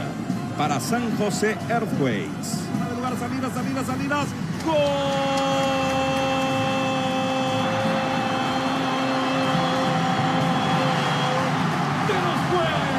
[0.57, 2.61] para San José Earthquakes.
[3.19, 4.27] salidas, salidas, salidas.
[4.65, 4.75] ¡Gol!
[12.07, 12.95] ¡De los Quakes!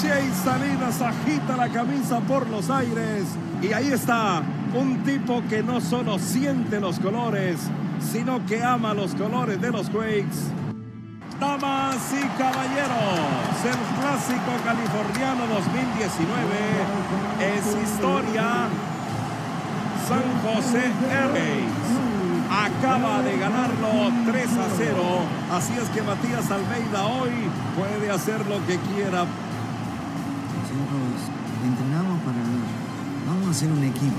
[0.00, 1.00] Seis Salinas
[1.34, 3.24] agita la camisa por los aires
[3.60, 4.42] y ahí está
[4.74, 7.58] un tipo que no solo siente los colores,
[8.00, 10.52] sino que ama los colores de los Quakes.
[11.40, 16.54] Damas y caballeros, el clásico californiano 2019
[17.40, 18.68] es historia.
[20.06, 22.14] San José Airways
[22.48, 24.96] acaba de ganarlo 3 a 0.
[25.52, 27.32] Así es que Matías Almeida hoy
[27.76, 29.26] puede hacer lo que quiera.
[30.74, 31.30] Nosotros
[31.62, 32.66] entrenamos para ganar.
[33.30, 34.18] Vamos a ser un equipo.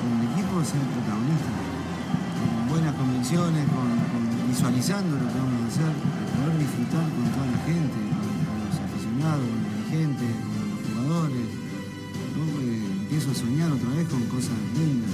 [0.00, 1.52] Como un equipo ser protagonista.
[1.52, 7.24] Con buenas convicciones, con, con visualizando lo que vamos a hacer, para poder disfrutar con
[7.28, 11.46] toda la gente, con, con los aficionados, con los dirigentes, con los jugadores.
[12.36, 12.44] ¿no?
[12.64, 15.12] Eh, empiezo a soñar otra vez con cosas lindas.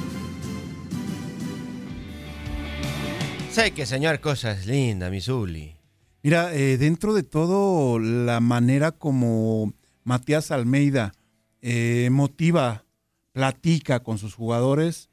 [3.51, 5.77] Sé que soñar cosas lindas, mi Zuli.
[6.23, 11.13] Mira, eh, dentro de todo, la manera como Matías Almeida
[11.61, 12.85] eh, motiva,
[13.33, 15.11] platica con sus jugadores,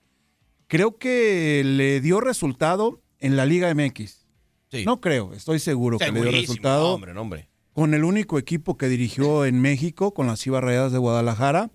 [0.67, 4.25] creo que le dio resultado en la Liga MX.
[4.71, 4.86] Sí.
[4.86, 7.49] No creo, estoy seguro que le dio resultado Hombre, no, hombre.
[7.73, 11.71] con el único equipo que dirigió en México, con las Chivas Rayadas de Guadalajara,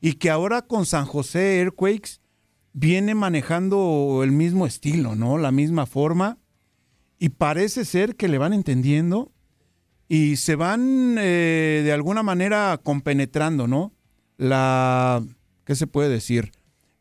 [0.00, 2.20] y que ahora con San José Airquakes
[2.72, 5.38] viene manejando el mismo estilo, ¿no?
[5.38, 6.38] La misma forma,
[7.18, 9.32] y parece ser que le van entendiendo
[10.08, 13.92] y se van eh, de alguna manera compenetrando, ¿no?
[14.36, 15.22] La,
[15.64, 16.52] ¿qué se puede decir?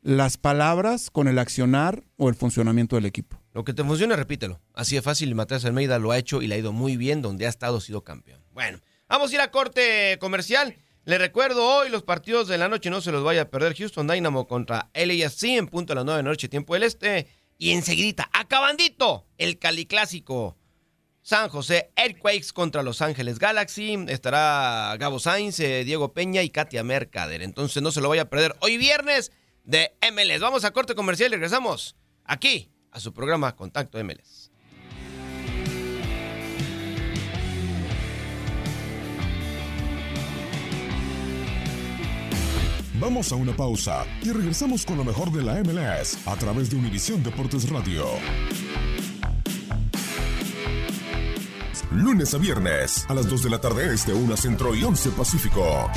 [0.01, 3.41] Las palabras con el accionar o el funcionamiento del equipo.
[3.53, 4.61] Lo que te funcione, repítelo.
[4.73, 7.45] Así de fácil, Matías Almeida lo ha hecho y le ha ido muy bien donde
[7.45, 8.41] ha estado, ha sido campeón.
[8.51, 10.75] Bueno, vamos a ir a corte comercial.
[11.05, 13.75] Le recuerdo hoy los partidos de la noche, no se los vaya a perder.
[13.75, 17.27] Houston Dynamo contra LAFC en punto a las 9 de la noche, tiempo del este.
[17.57, 20.57] Y enseguidita, acabandito, el Cali Clásico.
[21.25, 23.97] San José Earthquakes contra Los Ángeles Galaxy.
[24.09, 27.41] Estará Gabo Sainz, eh, Diego Peña y Katia Mercader.
[27.41, 29.31] Entonces no se lo vaya a perder hoy viernes
[29.63, 30.39] de MLS.
[30.39, 34.51] Vamos a corte comercial y regresamos aquí a su programa Contacto MLS.
[42.99, 46.75] Vamos a una pausa y regresamos con lo mejor de la MLS a través de
[46.75, 48.05] Univisión Deportes Radio.
[51.91, 55.89] Lunes a viernes a las 2 de la tarde este, 1 centro y 11 pacífico.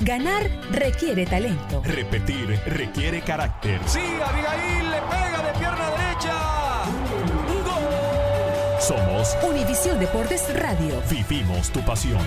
[0.00, 1.82] Ganar requiere talento.
[1.84, 3.80] Repetir requiere carácter.
[3.86, 6.84] Sí, Abigail le pega de pierna derecha.
[7.64, 8.80] ¡Gol!
[8.80, 11.02] Somos Univisión Deportes Radio.
[11.10, 12.20] Vivimos tu pasión.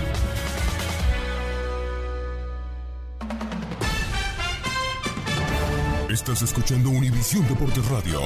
[6.10, 8.20] Estás escuchando Univisión Deportes Radio.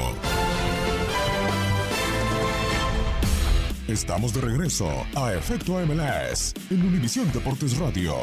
[3.94, 8.16] Estamos de regreso a Efecto MLS en Univisión Deportes Radio.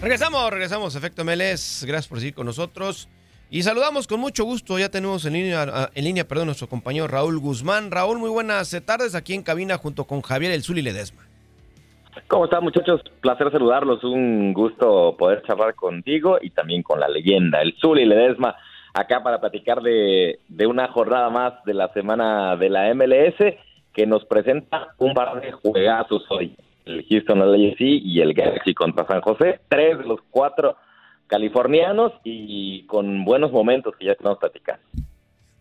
[0.00, 1.82] Regresamos, regresamos, Efecto MLS.
[1.84, 3.08] Gracias por seguir con nosotros.
[3.50, 4.78] Y saludamos con mucho gusto.
[4.78, 7.90] Ya tenemos en línea, en línea perdón, nuestro compañero Raúl Guzmán.
[7.90, 11.23] Raúl, muy buenas tardes aquí en cabina junto con Javier El Zuli Ledesma.
[12.28, 13.02] ¿Cómo están muchachos?
[13.20, 18.56] Placer saludarlos, un gusto poder charlar contigo y también con la leyenda, el Zuli Ledesma,
[18.94, 23.34] acá para platicar de, una jornada más de la semana de la MLS
[23.92, 26.56] que nos presenta un par de juegazos hoy.
[26.84, 30.76] El Houston LAFC y el Galaxy contra San José, tres de los cuatro
[31.26, 34.82] californianos y con buenos momentos que ya estamos platicando.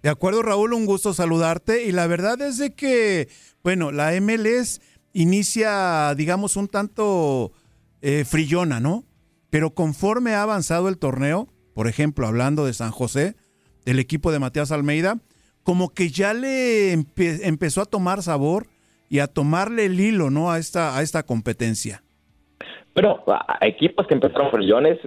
[0.03, 1.85] De acuerdo, Raúl, un gusto saludarte.
[1.85, 3.29] Y la verdad es de que,
[3.63, 4.81] bueno, la MLS
[5.13, 7.52] inicia, digamos, un tanto
[8.02, 9.04] eh, frillona, ¿no?
[9.49, 13.36] Pero conforme ha avanzado el torneo, por ejemplo, hablando de San José,
[13.86, 15.17] del equipo de Matías Almeida,
[15.63, 18.67] como que ya le empe- empezó a tomar sabor
[19.10, 20.52] y a tomarle el hilo, ¿no?
[20.52, 22.04] A esta, a esta competencia.
[22.95, 24.99] Bueno, a- equipos que empezaron frillones,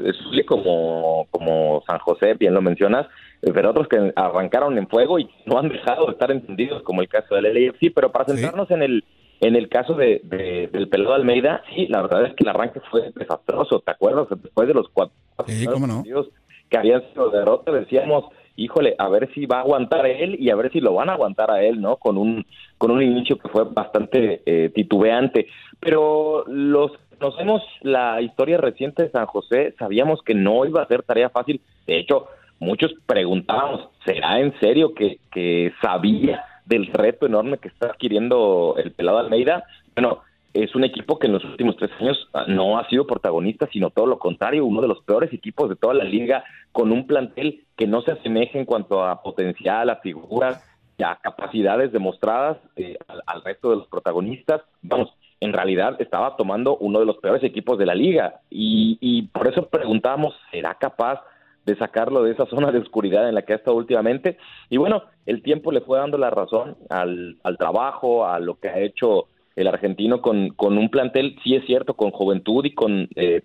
[0.47, 3.07] como, como San José, bien lo mencionas,
[3.42, 7.01] eh, pero otros que arrancaron en fuego y no han dejado de estar entendidos, como
[7.03, 9.05] el caso del LAFC, pero para centrarnos en el
[9.40, 12.81] en el caso de, de- del pelado Almeida, sí, la verdad es que el arranque
[12.90, 14.27] fue desastroso, ¿te acuerdas?
[14.31, 16.29] Después de los cuatro partidos
[16.68, 18.25] que habían sido derrotas, decíamos,
[18.57, 21.12] híjole, a ver si va a aguantar él y a ver si lo van a
[21.12, 21.96] aguantar a él, ¿no?
[21.96, 22.44] Con un,
[22.79, 25.46] con un inicio que fue bastante eh, titubeante.
[25.79, 30.88] Pero los que conocemos la historia reciente de San José, sabíamos que no iba a
[30.88, 31.61] ser tarea fácil.
[31.87, 32.27] De hecho,
[32.59, 38.92] muchos preguntábamos, ¿será en serio que, que sabía del reto enorme que está adquiriendo el
[38.92, 39.64] pelado Almeida?
[39.94, 40.20] Bueno,
[40.52, 43.90] es un equipo que en los últimos tres años ah, no ha sido protagonista, sino
[43.90, 47.64] todo lo contrario, uno de los peores equipos de toda la liga, con un plantel
[47.76, 50.64] que no se asemeja en cuanto a potencial, a figuras,
[51.05, 54.62] a capacidades demostradas eh, al, resto de los protagonistas.
[54.83, 59.22] Vamos, en realidad estaba tomando uno de los peores equipos de la liga y, y
[59.22, 61.20] por eso preguntábamos, ¿será capaz
[61.66, 64.38] de sacarlo de esa zona de oscuridad en la que ha estado últimamente?
[64.70, 68.68] Y bueno, el tiempo le fue dando la razón al, al trabajo, a lo que
[68.68, 69.26] ha hecho
[69.57, 73.42] el argentino con, con un plantel, sí es cierto, con juventud y con eh,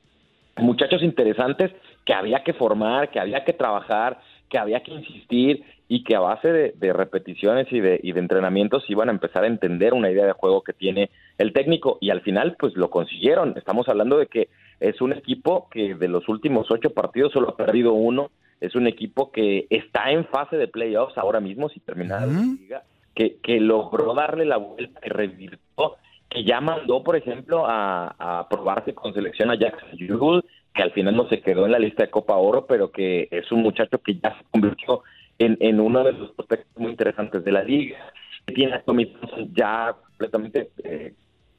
[0.57, 1.71] muchachos interesantes
[2.05, 6.19] que había que formar, que había que trabajar, que había que insistir y que a
[6.19, 10.11] base de, de repeticiones y de, y de entrenamientos iban a empezar a entender una
[10.11, 11.09] idea de juego que tiene
[11.41, 13.55] el técnico y al final pues lo consiguieron.
[13.57, 14.49] Estamos hablando de que
[14.79, 18.87] es un equipo que de los últimos ocho partidos solo ha perdido uno, es un
[18.87, 22.83] equipo que está en fase de playoffs ahora mismo si terminara la liga,
[23.15, 25.95] que, que logró darle la vuelta, que revirtió,
[26.29, 30.91] que ya mandó, por ejemplo, a, a probarse con selección a Jackson Yuhl, que al
[30.91, 33.97] final no se quedó en la lista de Copa Oro, pero que es un muchacho
[33.97, 35.01] que ya se convirtió
[35.37, 37.97] en, en uno de los prospectos muy interesantes de la liga.
[38.45, 41.13] Que tiene a Tommy Thompson ya completamente eh,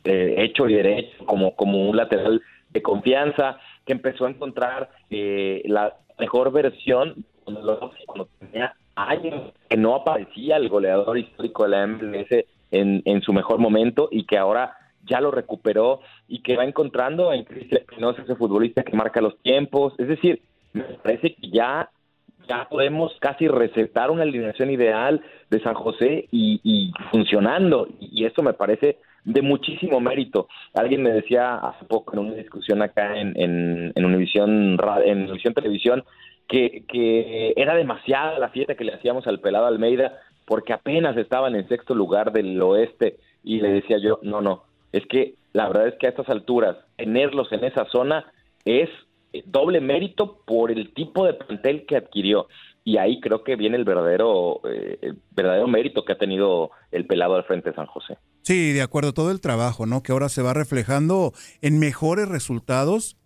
[0.05, 5.63] eh, hecho y derecho como, como un lateral de confianza, que empezó a encontrar eh,
[5.67, 7.91] la mejor versión cuando,
[8.39, 13.59] tenía años que no aparecía el goleador histórico de la MLS en, en su mejor
[13.59, 18.37] momento y que ahora ya lo recuperó y que va encontrando en Cristian Espinosa ese
[18.37, 19.95] futbolista que marca los tiempos.
[19.99, 21.91] Es decir, me parece que ya,
[22.49, 27.89] ya podemos casi recetar una alineación ideal de San José y, y funcionando.
[28.01, 30.49] Y eso me parece de muchísimo mérito.
[30.75, 35.55] Alguien me decía hace poco en una discusión acá en, en, en Univisión, en Univisión
[35.55, 36.05] Televisión
[36.49, 41.55] que, que era demasiada la fiesta que le hacíamos al pelado Almeida porque apenas estaban
[41.55, 45.89] en sexto lugar del oeste y le decía yo, no, no, es que la verdad
[45.89, 48.33] es que a estas alturas tenerlos en esa zona
[48.65, 48.89] es
[49.33, 52.49] eh, doble mérito por el tipo de plantel que adquirió
[52.85, 57.07] y ahí creo que viene el verdadero eh, el verdadero mérito que ha tenido el
[57.07, 58.19] pelado al frente de San José.
[58.43, 60.03] Sí, de acuerdo, todo el trabajo, ¿no?
[60.03, 63.17] Que ahora se va reflejando en mejores resultados.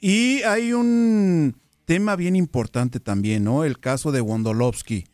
[0.00, 3.64] Y hay un tema bien importante también, ¿no?
[3.64, 5.04] El caso de Wondolowski.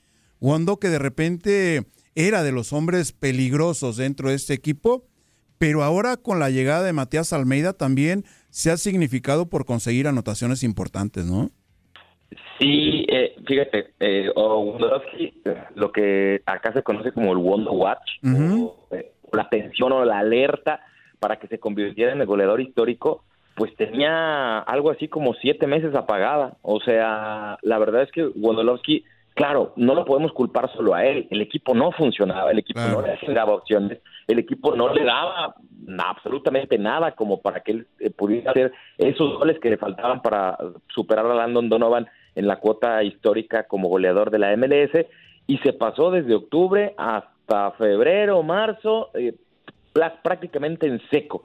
[0.40, 5.04] Wondo que de repente era de los hombres peligrosos dentro de este equipo,
[5.58, 10.62] pero ahora con la llegada de Matías Almeida también se ha significado por conseguir anotaciones
[10.62, 11.50] importantes, ¿no?
[12.58, 18.86] Sí, eh, fíjate, eh, eh, lo que acá se conoce como el Wonder Watch, o,
[18.90, 20.80] eh, la atención o la alerta
[21.18, 25.94] para que se convirtiera en el goleador histórico, pues tenía algo así como siete meses
[25.94, 26.56] apagada.
[26.62, 31.28] O sea, la verdad es que Wondolowski, claro, no lo podemos culpar solo a él.
[31.30, 35.54] El equipo no funcionaba, el equipo no le daba opciones, el equipo no le daba
[35.98, 40.56] absolutamente nada como para que él eh, pudiera hacer esos goles que le faltaban para
[40.88, 45.06] superar a Landon Donovan en la cuota histórica como goleador de la MLS
[45.46, 49.34] y se pasó desde octubre hasta febrero, marzo, eh,
[50.22, 51.44] prácticamente en seco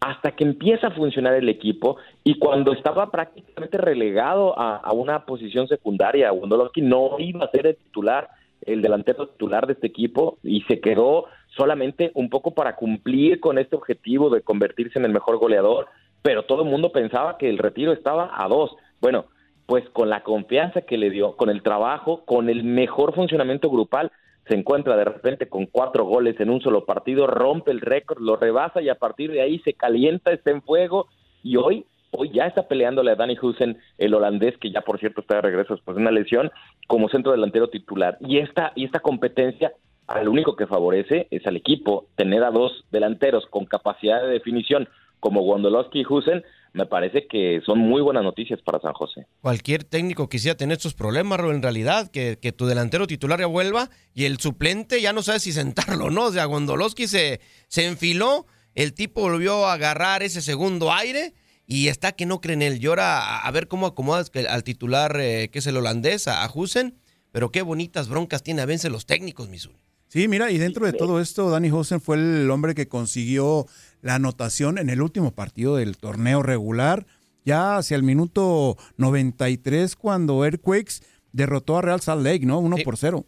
[0.00, 5.24] hasta que empieza a funcionar el equipo y cuando estaba prácticamente relegado a, a una
[5.24, 8.28] posición secundaria, Wondolowski no iba a ser el titular,
[8.62, 13.58] el delantero titular de este equipo y se quedó solamente un poco para cumplir con
[13.58, 15.88] este objetivo de convertirse en el mejor goleador,
[16.22, 18.76] pero todo el mundo pensaba que el retiro estaba a dos.
[19.00, 19.26] Bueno,
[19.68, 24.10] pues con la confianza que le dio, con el trabajo, con el mejor funcionamiento grupal,
[24.46, 28.36] se encuentra de repente con cuatro goles en un solo partido, rompe el récord, lo
[28.36, 31.08] rebasa y a partir de ahí se calienta, está en fuego
[31.42, 35.20] y hoy, hoy ya está peleándole a Danny Husen, el holandés, que ya por cierto
[35.20, 36.50] está de regreso después de una lesión,
[36.86, 38.16] como centro delantero titular.
[38.20, 39.74] Y esta, y esta competencia,
[40.06, 44.88] al único que favorece es al equipo, tener a dos delanteros con capacidad de definición
[45.20, 49.26] como Wondolowski y Husen, me parece que son muy buenas noticias para San José.
[49.40, 53.46] Cualquier técnico quisiera tener estos problemas, Ro, en realidad, que, que tu delantero titular ya
[53.46, 56.26] vuelva y el suplente ya no sabe si sentarlo o no.
[56.26, 61.34] O sea, Gondolowski se, se enfiló, el tipo volvió a agarrar ese segundo aire
[61.66, 62.82] y está que no cree en él.
[62.82, 66.98] Y ahora a, ver cómo acomodas al titular, eh, que es el holandés, a, Husen.
[67.30, 69.78] Pero qué bonitas broncas tiene a vence los técnicos, Missouri.
[70.08, 73.66] Sí, mira, y dentro de todo esto, Danny Hosen fue el hombre que consiguió
[74.02, 77.06] la anotación en el último partido del torneo regular,
[77.44, 81.00] ya hacia el minuto 93, cuando Earthquakes
[81.32, 82.58] derrotó a Real Salt Lake, ¿no?
[82.58, 83.24] 1 por 0.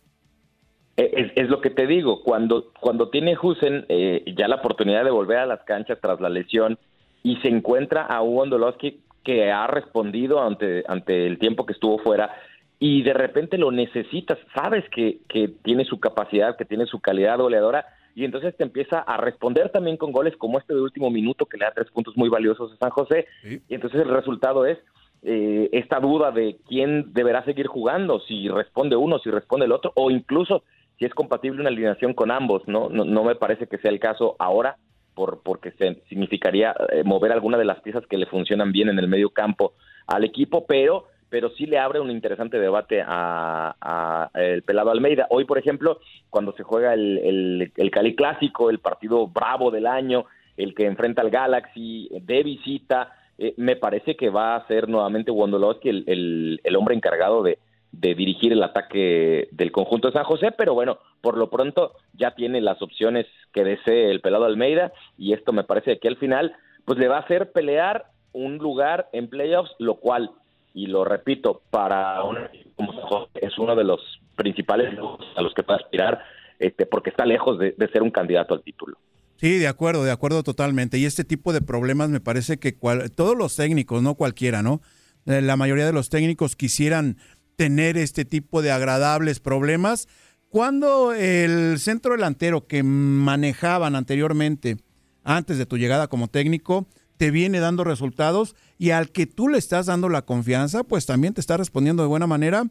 [0.97, 5.05] Eh, Es, es lo que te digo, cuando, cuando tiene Husen eh, ya la oportunidad
[5.05, 6.79] de volver a las canchas tras la lesión
[7.23, 11.99] y se encuentra a un Wondolowski que ha respondido ante, ante el tiempo que estuvo
[11.99, 12.31] fuera
[12.79, 17.39] y de repente lo necesitas, sabes que, que tiene su capacidad, que tiene su calidad
[17.39, 21.47] goleadora y entonces te empieza a responder también con goles como este de último minuto
[21.47, 24.79] que le da tres puntos muy valiosos a San José y entonces el resultado es
[25.23, 29.93] eh, esta duda de quién deberá seguir jugando, si responde uno, si responde el otro,
[29.95, 30.65] o incluso
[30.99, 32.89] si es compatible una alineación con ambos, ¿no?
[32.89, 34.77] No, no me parece que sea el caso ahora,
[35.15, 38.99] por, porque se, significaría eh, mover alguna de las piezas que le funcionan bien en
[38.99, 39.75] el medio campo
[40.07, 45.27] al equipo, pero pero sí le abre un interesante debate a, el pelado Almeida.
[45.31, 49.87] Hoy, por ejemplo, cuando se juega el, el, el Cali Clásico, el partido bravo del
[49.87, 54.89] año, el que enfrenta al Galaxy de visita, eh, me parece que va a ser
[54.89, 57.59] nuevamente Wondolowski el, el, el hombre encargado de,
[57.93, 62.33] de dirigir el ataque del conjunto de San José, pero bueno, por lo pronto ya
[62.33, 66.55] tiene las opciones que desee el pelado Almeida y esto me parece que al final
[66.85, 70.31] pues le va a hacer pelear un lugar en playoffs, lo cual,
[70.75, 72.37] y lo repito, para un
[72.77, 72.93] como
[73.35, 74.01] es uno de los
[74.37, 74.97] principales
[75.37, 76.21] a los que puede aspirar,
[76.59, 78.97] este, porque está lejos de, de ser un candidato al título.
[79.37, 80.99] Sí, de acuerdo, de acuerdo totalmente.
[80.99, 84.81] Y este tipo de problemas me parece que cual- todos los técnicos, no cualquiera, ¿no?
[85.27, 87.17] Eh, La mayoría de los técnicos quisieran
[87.57, 90.09] tener este tipo de agradables problemas.
[90.49, 94.77] Cuando el centro delantero que manejaban anteriormente,
[95.25, 96.87] antes de tu llegada como técnico,
[97.21, 101.35] te viene dando resultados y al que tú le estás dando la confianza, pues también
[101.35, 102.63] te está respondiendo de buena manera,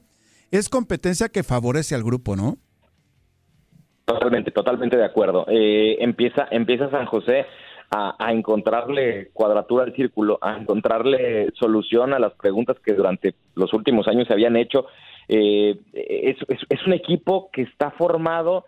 [0.50, 2.58] es competencia que favorece al grupo, ¿no?
[4.06, 5.46] Totalmente, totalmente de acuerdo.
[5.50, 7.46] Eh, empieza, empieza San José
[7.92, 14.08] a, encontrarle cuadratura al círculo, a encontrarle solución a las preguntas que durante los últimos
[14.08, 14.88] años se habían hecho.
[15.28, 18.66] Eh, es un equipo que está formado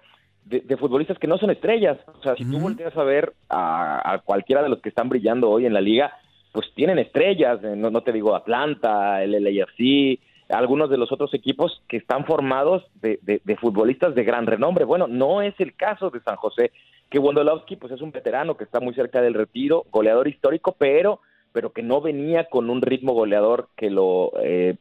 [0.51, 1.97] de, de futbolistas que no son estrellas.
[2.19, 5.49] O sea, si tú volteas a ver a, a cualquiera de los que están brillando
[5.49, 6.11] hoy en la liga,
[6.51, 7.59] pues tienen estrellas.
[7.63, 12.25] eh, No, no te digo Atlanta, el LAFC, algunos de los otros equipos que están
[12.25, 14.85] formados de, de- de futbolistas de gran renombre.
[14.85, 16.71] Bueno, no es el caso de San José,
[17.09, 21.19] que Wondolowski pues es un veterano que está muy cerca del retiro, goleador histórico, pero
[21.53, 24.75] pero que no venía con un ritmo goleador que lo eh,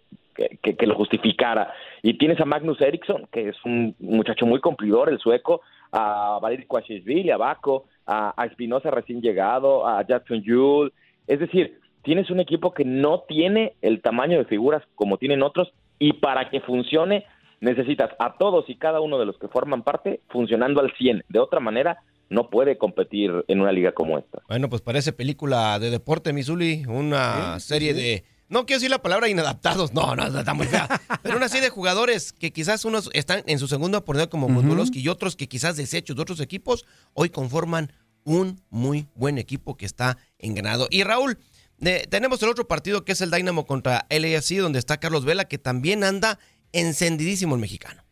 [0.49, 1.73] que, que- que lo justificara.
[2.03, 5.61] Y tienes a Magnus Eriksson, que es un muchacho muy cumplidor, el sueco,
[5.93, 10.93] a Valery Kwashishvili, a Baco, a, a Espinosa recién llegado, a Jackson Jules.
[11.27, 15.73] Es decir, tienes un equipo que no tiene el tamaño de figuras como tienen otros
[15.99, 17.25] y para que funcione
[17.61, 21.25] necesitas a todos y cada uno de los que forman parte funcionando al 100.
[21.29, 21.99] De otra manera,
[22.31, 24.41] no puede competir en una liga como esta.
[24.49, 29.29] Bueno, pues parece película de deporte, Misuli, una serie de, no quiero decir la palabra
[29.29, 30.89] inadaptados, no, no, está muy fea.
[31.23, 34.85] Pero una serie de jugadores que quizás unos están en su segunda oportunidad como uh
[34.93, 36.85] y otros que quizás desechos de otros equipos,
[37.15, 37.93] hoy conforman
[38.25, 40.89] un muy buen equipo que está engranado.
[40.91, 41.39] Y Raúl,
[41.81, 45.47] eh, tenemos el otro partido que es el Dynamo contra LAFC, donde está Carlos Vela,
[45.47, 46.39] que también anda
[46.73, 48.03] encendidísimo el mexicano.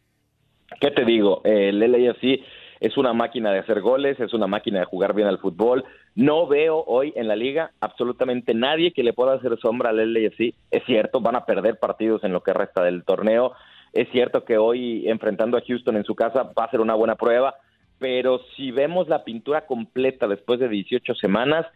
[0.81, 1.43] ¿Qué te digo?
[1.45, 2.41] El LAFC
[2.81, 5.85] es una máquina de hacer goles, es una máquina de jugar bien al fútbol.
[6.15, 10.55] No veo hoy en la liga absolutamente nadie que le pueda hacer sombra al LAFC.
[10.71, 13.53] Es cierto, van a perder partidos en lo que resta del torneo.
[13.93, 17.17] Es cierto que hoy enfrentando a Houston en su casa va a ser una buena
[17.17, 17.55] prueba,
[17.99, 21.67] pero si vemos la pintura completa después de 18 semanas,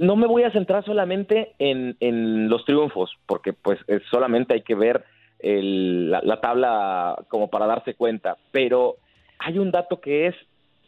[0.00, 4.74] no me voy a centrar solamente en, los triunfos, porque pues es- solamente hay que
[4.74, 5.04] ver
[5.42, 8.96] la tabla como para darse cuenta, pero
[9.38, 10.34] hay un dato que es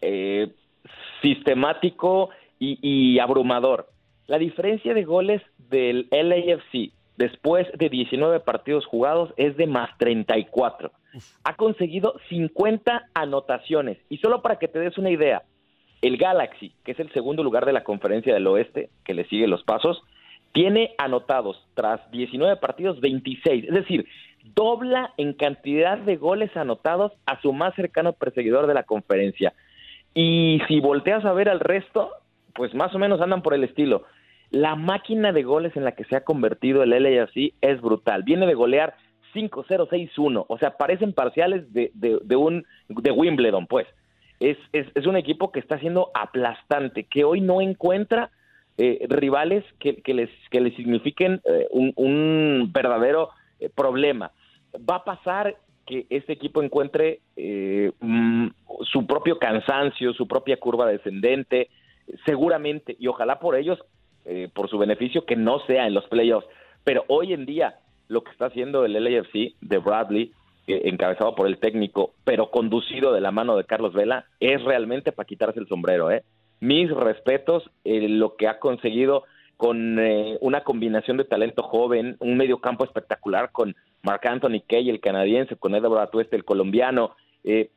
[0.00, 0.52] eh,
[1.22, 3.88] sistemático y, y abrumador.
[4.26, 10.92] La diferencia de goles del LAFC después de 19 partidos jugados es de más 34.
[11.44, 13.98] Ha conseguido 50 anotaciones.
[14.08, 15.42] Y solo para que te des una idea,
[16.02, 19.46] el Galaxy, que es el segundo lugar de la conferencia del oeste, que le sigue
[19.46, 20.02] los pasos,
[20.52, 23.64] tiene anotados tras 19 partidos 26.
[23.64, 24.06] Es decir,
[24.54, 29.52] dobla en cantidad de goles anotados a su más cercano perseguidor de la conferencia.
[30.14, 32.10] Y si volteas a ver al resto,
[32.54, 34.04] pues más o menos andan por el estilo.
[34.50, 38.22] La máquina de goles en la que se ha convertido el LAFC es brutal.
[38.22, 38.94] Viene de golear
[39.34, 40.46] 5-0-6-1.
[40.48, 43.86] O sea, parecen parciales de, de, de un de Wimbledon, pues.
[44.40, 48.30] Es, es, es un equipo que está siendo aplastante, que hoy no encuentra
[48.78, 53.30] eh, rivales que, que les, que signifiquen eh, un, un verdadero
[53.60, 54.32] eh, problema.
[54.88, 58.48] Va a pasar que este equipo encuentre eh, mm,
[58.82, 61.68] su propio cansancio, su propia curva descendente,
[62.24, 63.78] seguramente, y ojalá por ellos,
[64.24, 66.48] eh, por su beneficio, que no sea en los playoffs.
[66.84, 67.76] Pero hoy en día,
[68.08, 70.32] lo que está haciendo el LAFC de Bradley,
[70.66, 75.12] eh, encabezado por el técnico, pero conducido de la mano de Carlos Vela, es realmente
[75.12, 76.10] para quitarse el sombrero.
[76.10, 76.24] ¿eh?
[76.58, 79.24] Mis respetos, lo que ha conseguido
[79.56, 84.90] con eh, una combinación de talento joven, un medio campo espectacular con Mark Anthony Kay,
[84.90, 87.70] el canadiense, con Edward Atueste, el colombiano, eh,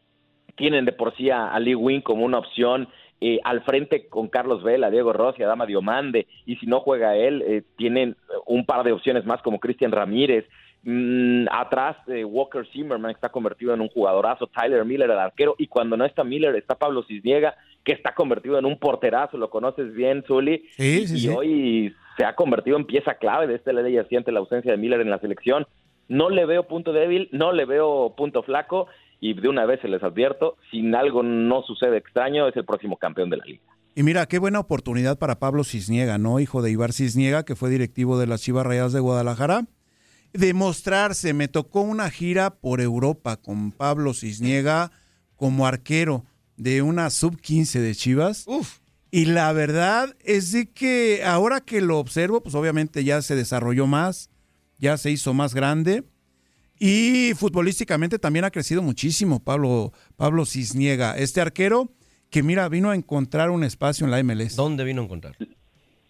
[0.56, 2.90] tienen de por sí a, Lee Wing como una opción,
[3.22, 7.42] eh, al frente con Carlos Vela, Diego Rossi, Adama Diomande, y si no juega él,
[7.46, 8.16] eh, tienen
[8.46, 10.46] un par de opciones más como Cristian Ramírez,
[10.84, 15.68] Mm, atrás eh, Walker Zimmerman está convertido en un jugadorazo, Tyler Miller el arquero, y
[15.68, 19.94] cuando no está Miller está Pablo Cisniega, que está convertido en un porterazo, lo conoces
[19.94, 21.28] bien, Zuli, Sí, y, sí, y sí.
[21.30, 25.02] hoy se ha convertido en pieza clave de este ley ante la ausencia de Miller
[25.02, 25.68] en la selección.
[26.08, 28.88] No le veo punto débil, no le veo punto flaco,
[29.20, 32.98] y de una vez se les advierto, si algo no sucede extraño, es el próximo
[32.98, 33.62] campeón de la liga.
[33.96, 36.40] Y mira, qué buena oportunidad para Pablo Cisniega, ¿no?
[36.40, 39.64] Hijo de Ibar Cisniega, que fue directivo de las Chivas Rayadas de Guadalajara.
[40.34, 44.92] Demostrarse, me tocó una gira por Europa con Pablo Cisniega
[45.36, 46.26] como arquero
[46.58, 48.46] de una sub-15 de Chivas.
[49.12, 53.88] Y la verdad es de que ahora que lo observo, pues obviamente ya se desarrolló
[53.88, 54.30] más,
[54.78, 56.04] ya se hizo más grande.
[56.78, 61.92] Y futbolísticamente también ha crecido muchísimo Pablo, Pablo Cisniega, este arquero
[62.30, 64.56] que mira, vino a encontrar un espacio en la MLS.
[64.56, 65.36] ¿Dónde vino a encontrar?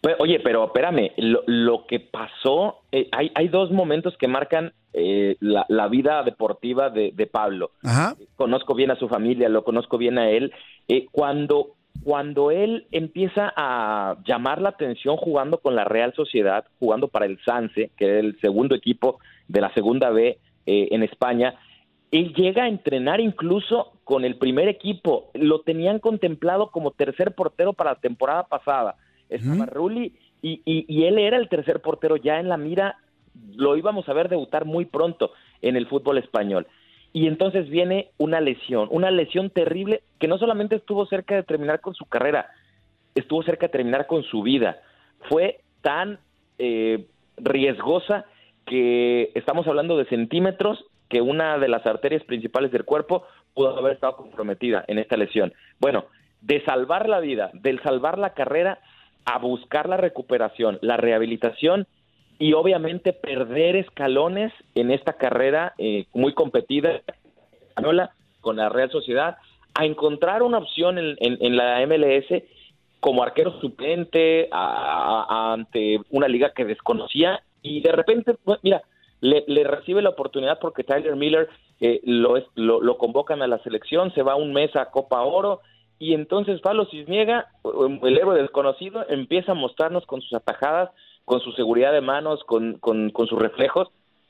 [0.02, 4.72] Pe- Oye, pero espérame, lo, lo que pasó, eh, hay, hay dos momentos que marcan
[4.94, 7.72] eh, la, la vida deportiva de, de Pablo.
[7.84, 8.16] Ajá.
[8.36, 10.54] Conozco bien a su familia, lo conozco bien a él.
[10.88, 17.10] Eh, cuando, cuando él empieza a llamar la atención jugando con la Real Sociedad, jugando
[17.10, 21.56] para el Sanse, que era el segundo equipo de la segunda B eh, en España,
[22.12, 25.30] él llega a entrenar incluso con el primer equipo.
[25.34, 28.96] Lo tenían contemplado como tercer portero para la temporada pasada.
[29.30, 32.98] Estaba Rulli y, y- y él era el tercer portero ya en la mira.
[33.56, 36.68] Lo íbamos a ver debutar muy pronto en el fútbol español.
[37.14, 41.80] Y entonces viene una lesión, una lesión terrible que no solamente estuvo cerca de terminar
[41.82, 42.50] con su carrera,
[43.16, 44.78] estuvo cerca de terminar con su vida.
[45.28, 46.20] Fue tan
[46.60, 47.06] eh,
[47.38, 48.26] riesgosa
[48.66, 53.24] que estamos hablando de centímetros que una de las arterias principales del cuerpo
[53.56, 55.52] pudo haber estado comprometida en esta lesión.
[55.80, 56.06] Bueno,
[56.42, 58.80] de salvar la vida, del salvar la carrera,
[59.26, 61.88] a buscar la recuperación, la rehabilitación
[62.40, 67.02] y obviamente perder escalones en esta carrera eh, muy competida
[68.42, 69.38] con la Real Sociedad,
[69.74, 72.44] a encontrar una opción en, en- la MLS
[73.00, 78.82] como arquero suplente a- ante una liga que desconocía y de repente, bueno, mira,
[79.22, 81.50] le, recibe la oportunidad porque Tyler Miller
[81.82, 85.62] eh, lo, es- lo convocan a la selección, se va un mes a Copa Oro
[86.00, 87.48] y entonces Pablo Cisniega,
[88.04, 90.90] el héroe desconocido, empieza a mostrarnos con sus atajadas
[91.30, 93.90] con su seguridad de manos, con, con, con sus reflejos,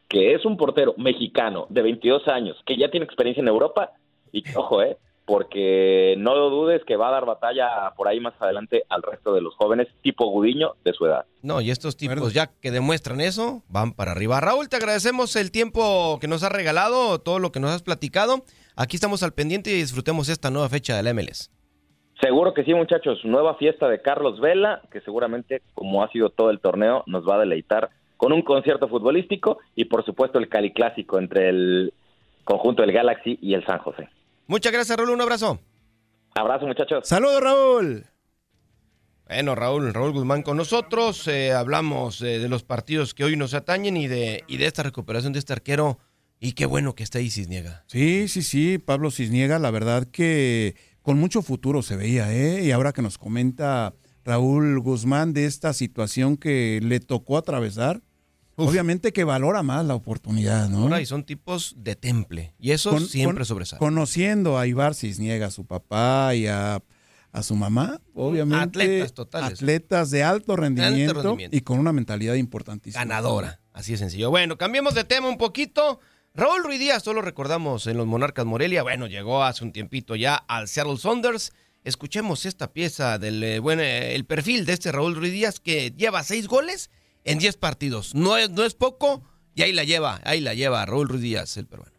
[0.10, 3.92] que es un portero mexicano de 22 años, que ya tiene experiencia en Europa,
[4.34, 8.20] y que, ojo, eh, porque no lo dudes que va a dar batalla por ahí
[8.20, 11.26] más adelante al resto de los jóvenes tipo Gudiño de su edad.
[11.42, 14.42] No, y estos tipos ya que demuestran eso, van para arriba.
[14.42, 18.44] Raúl, te agradecemos el tiempo que nos has regalado, todo lo que nos has platicado.
[18.76, 21.50] Aquí estamos al pendiente y disfrutemos esta nueva fecha del MLS.
[22.22, 23.20] Seguro que sí, muchachos.
[23.24, 27.36] Nueva fiesta de Carlos Vela, que seguramente, como ha sido todo el torneo, nos va
[27.36, 31.94] a deleitar con un concierto futbolístico y, por supuesto, el Cali Clásico entre el
[32.44, 34.10] conjunto del Galaxy y el San José.
[34.48, 35.12] Muchas gracias, Raúl.
[35.12, 35.60] Un abrazo.
[36.36, 37.08] Abrazo, muchachos.
[37.08, 38.06] Saludos, Raúl.
[39.28, 41.28] Bueno, Raúl, Raúl Guzmán con nosotros.
[41.28, 44.84] Eh, hablamos eh, de los partidos que hoy nos atañen y de, y de esta
[44.84, 46.00] recuperación de este arquero.
[46.40, 47.84] Y qué bueno que está ahí Cisniega.
[47.88, 50.76] Sí, sí, sí, Pablo Cisniega, la verdad que
[51.10, 52.64] con mucho futuro se veía, ¿eh?
[52.64, 58.04] Y ahora que nos comenta Raúl Guzmán de esta situación que le tocó atravesar,
[58.56, 60.84] obviamente que valora más la oportunidad, ¿no?
[60.84, 62.54] Ahora, y son tipos de temple.
[62.60, 63.80] Y eso Con- siempre con- sobresale.
[63.80, 66.84] Conociendo a Ibar Cisniega, a su papá y a,
[67.32, 68.64] a su mamá, obviamente.
[68.84, 69.54] Atletas totales.
[69.60, 71.58] Atletas de alto rendimiento, rendimiento.
[71.58, 73.04] y con una mentalidad importantísima.
[73.04, 73.62] Ganadora.
[73.74, 74.30] Así de sencillo.
[74.30, 76.02] Bueno, cambiemos de tema un poquito.
[76.36, 78.84] Raúl Ruiz Díaz, solo recordamos en los Monarcas Morelia.
[78.84, 81.54] Bueno, llegó hace un tiempito ya al Seattle Saunders.
[81.84, 85.92] Escuchemos esta pieza del eh, buen, eh, el perfil de este Raúl Ruiz Díaz que
[85.92, 86.92] lleva seis goles
[87.24, 88.14] en diez partidos.
[88.14, 89.24] No es, no es poco
[89.56, 91.98] y ahí la lleva, ahí la lleva Raúl Ruiz Díaz, el peruano.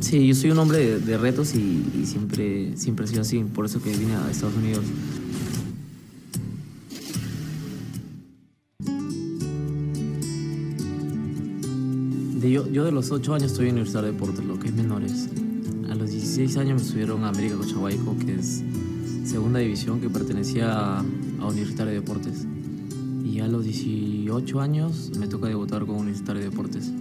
[0.00, 3.64] Sí, yo soy un hombre de, retos y, y siempre, siempre he sido así, por
[3.64, 4.84] eso que vine a Estados Unidos.
[12.44, 14.74] De yo, yo de los 8 años estoy en Universidad de Deportes, lo que es
[14.74, 15.30] menores.
[15.88, 18.62] A los 16 años me subieron a América Cochahuayco, que es
[19.24, 22.46] segunda división que pertenecía a, a Universitario de Deportes.
[23.24, 26.92] Y a los 18 años me toca debutar con Universitario de Deportes,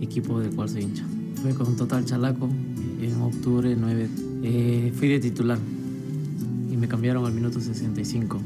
[0.00, 1.04] equipo del cual soy hincha.
[1.42, 2.48] Fue con Total Chalaco
[3.02, 4.08] en octubre 9.
[4.42, 5.58] Eh, fui de titular
[6.72, 8.40] y me cambiaron al minuto 65.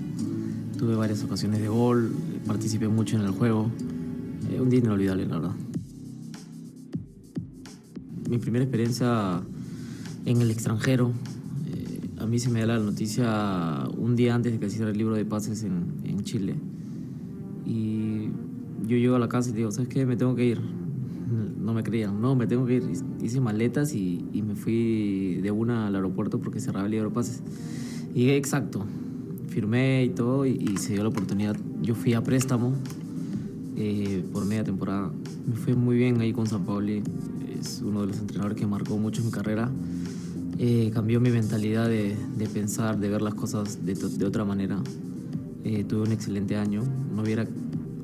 [0.76, 2.12] Tuve varias ocasiones de gol,
[2.48, 3.70] participé mucho en el juego.
[4.50, 5.65] Eh, un día inolvidable, la verdad.
[8.28, 9.40] Mi primera experiencia
[10.24, 11.12] en el extranjero,
[11.68, 14.98] eh, a mí se me da la noticia un día antes de que hiciera el
[14.98, 16.56] libro de pases en, en Chile.
[17.64, 18.30] Y
[18.86, 20.06] yo llego a la casa y digo, ¿sabes qué?
[20.06, 20.60] Me tengo que ir.
[21.60, 22.84] No me creían, no, me tengo que ir.
[23.22, 27.14] Hice maletas y, y me fui de una al aeropuerto porque cerraba el libro de
[27.14, 27.42] pases.
[28.14, 28.84] Llegué exacto,
[29.48, 31.56] firmé y todo y, y se dio la oportunidad.
[31.82, 32.72] Yo fui a préstamo
[33.76, 35.12] eh, por media temporada.
[35.46, 37.02] Me fue muy bien ahí con San Pauli.
[37.60, 39.70] Es uno de los entrenadores que marcó mucho mi carrera.
[40.58, 44.78] Eh, cambió mi mentalidad de, de pensar, de ver las cosas de, de otra manera.
[45.64, 46.82] Eh, tuve un excelente año.
[47.14, 47.46] No hubiera,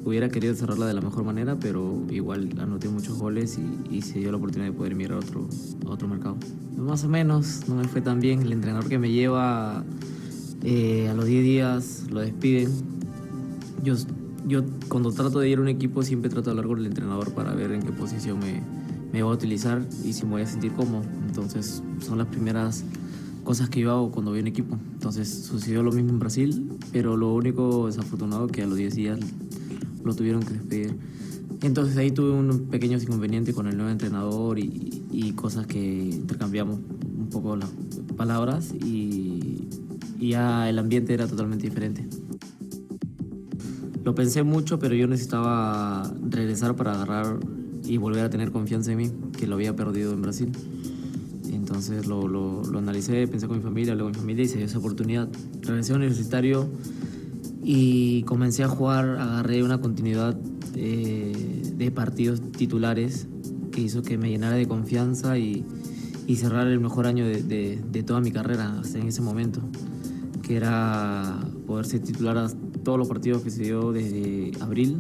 [0.05, 4.19] hubiera querido cerrarla de la mejor manera, pero igual anoté muchos goles y, y se
[4.19, 5.49] dio la oportunidad de poder mirar a otro,
[5.87, 6.37] a otro mercado.
[6.77, 8.43] Más o menos, no me fue tan bien.
[8.43, 9.85] El entrenador que me lleva
[10.65, 12.71] eh, a los 10 días lo despiden.
[13.83, 13.95] Yo,
[14.47, 17.33] yo cuando trato de ir a un equipo siempre trato de hablar con el entrenador
[17.33, 18.61] para ver en qué posición me,
[19.13, 21.05] me va a utilizar y si me voy a sentir cómodo.
[21.27, 22.85] Entonces son las primeras
[23.45, 24.79] cosas que yo hago cuando voy un equipo.
[24.95, 29.21] Entonces sucedió lo mismo en Brasil, pero lo único desafortunado que a los 10 días
[30.03, 30.97] lo tuvieron que despedir.
[31.63, 36.79] Entonces ahí tuve un pequeño inconveniente con el nuevo entrenador y, y cosas que intercambiamos
[36.79, 37.71] un poco las
[38.17, 39.69] palabras y,
[40.19, 42.09] y ya el ambiente era totalmente diferente.
[44.05, 47.39] Lo pensé mucho, pero yo necesitaba regresar para agarrar
[47.85, 50.51] y volver a tener confianza en mí, que lo había perdido en Brasil.
[51.53, 54.79] Entonces lo, lo, analicé, pensé con mi familia, con mi familia y se dio esa
[54.79, 55.29] oportunidad.
[55.63, 56.69] Regresé a universitario
[57.63, 60.37] y comencé a jugar, agarré una continuidad
[60.75, 63.27] eh, de partidos titulares
[63.71, 65.65] que hizo que me llenara de confianza y,
[66.27, 69.61] y cerrar el mejor año de, de- de toda mi carrera hasta en ese momento,
[70.43, 72.49] que era poder ser titular a
[72.83, 74.97] todos los partidos que se dio desde abril,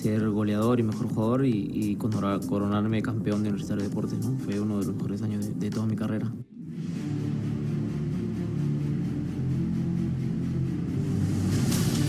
[0.00, 4.18] ser goleador y mejor jugador y, y corona- coronarme campeón de Universitario de Deportes.
[4.44, 6.30] Fue uno de los mejores años de- toda mi carrera.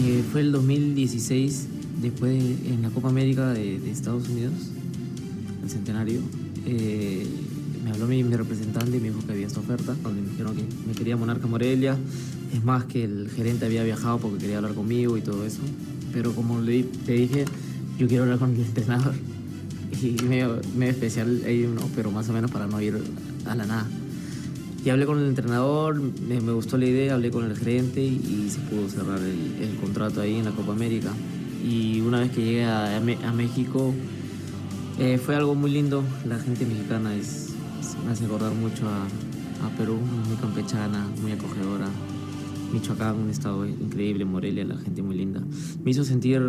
[0.03, 1.67] Eh, fue el 2016,
[2.01, 4.53] después de- en la Copa América de, de Estados Unidos,
[5.63, 6.21] el centenario.
[6.65, 7.25] eh,
[7.83, 10.63] me habló mi, representante y me dijo que había esta oferta, donde me dijeron que
[10.87, 11.97] me quería Monarca Morelia.
[12.53, 15.61] Es más, que el gerente había viajado porque quería hablar conmigo y todo eso.
[16.13, 17.45] Pero como te dije,
[18.01, 19.13] yo quiero hablar con el entrenador.
[20.01, 22.97] Y medio, medio especial ahí, pero más o menos para no ir
[23.45, 23.87] a la nada.
[24.83, 28.15] Y hablé con el entrenador, me, me gustó la idea, hablé con el gerente y,
[28.15, 31.11] y se pudo cerrar el, el contrato ahí en la Copa América.
[31.63, 33.93] Y una vez que llegué a, a a México,
[34.97, 36.03] eh, fue algo muy lindo.
[36.27, 37.49] La gente mexicana es,
[38.03, 39.03] me hace acordar mucho a,
[39.67, 39.97] a Perú,
[40.27, 41.87] muy campechana, muy acogedora.
[42.73, 45.43] Michoacán, un estado increíble, Morelia, la gente muy linda.
[45.83, 46.41] Me hizo sentir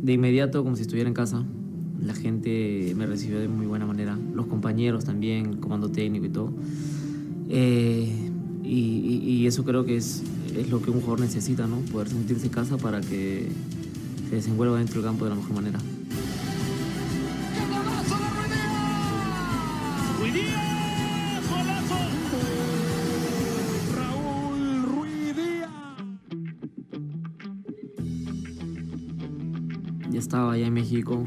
[0.00, 1.44] de inmediato como si estuviera en casa.
[2.02, 6.52] La gente me recibió de muy buena manera, los compañeros también, comando técnico y todo.
[7.48, 8.30] Eh,
[8.62, 10.22] y, eso creo que es,
[10.54, 11.78] es lo que un jugador necesita, ¿no?
[11.90, 13.48] Poder sentirse en casa para que
[14.28, 15.78] se desenvuelva dentro del campo de la mejor manera.
[30.28, 31.24] Estaba allá en México,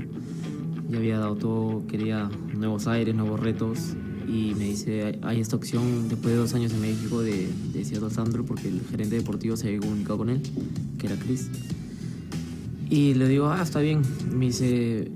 [0.88, 3.96] ya había dado todo, quería nuevos aires, nuevos retos.
[4.28, 8.12] Y me dice, hay, esta opción después de dos años en México de, de Seattle
[8.12, 10.44] Sandro, porque el gerente deportivo se había comunicado con él,
[11.00, 11.50] que era Chris.
[12.92, 14.04] Y le digo, ah, está bien.
[14.32, 15.12] Me dice,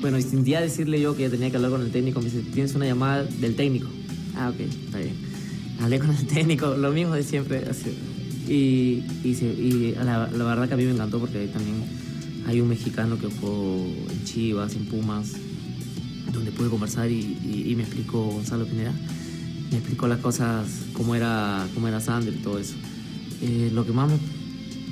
[0.00, 2.40] bueno, y sin decirle yo que ya tenía que hablar con el técnico, me dice,
[2.54, 3.88] tienes una llamada del técnico.
[4.36, 5.12] Ah, ok, está bien.
[5.82, 7.58] Hablé con el técnico, lo mismo de siempre.
[7.70, 7.90] así.
[8.48, 12.07] Y, y, y la, la verdad que a mí me encantó porque ahí también
[12.48, 15.32] hay un mexicano que jugó en Chivas, en Pumas,
[16.32, 18.92] donde pude conversar y, y- y me explicó Gonzalo Pineda.
[19.70, 22.74] Me explicó las cosas, cómo era, cómo era Sander y todo eso.
[23.42, 24.16] Eh, lo que más me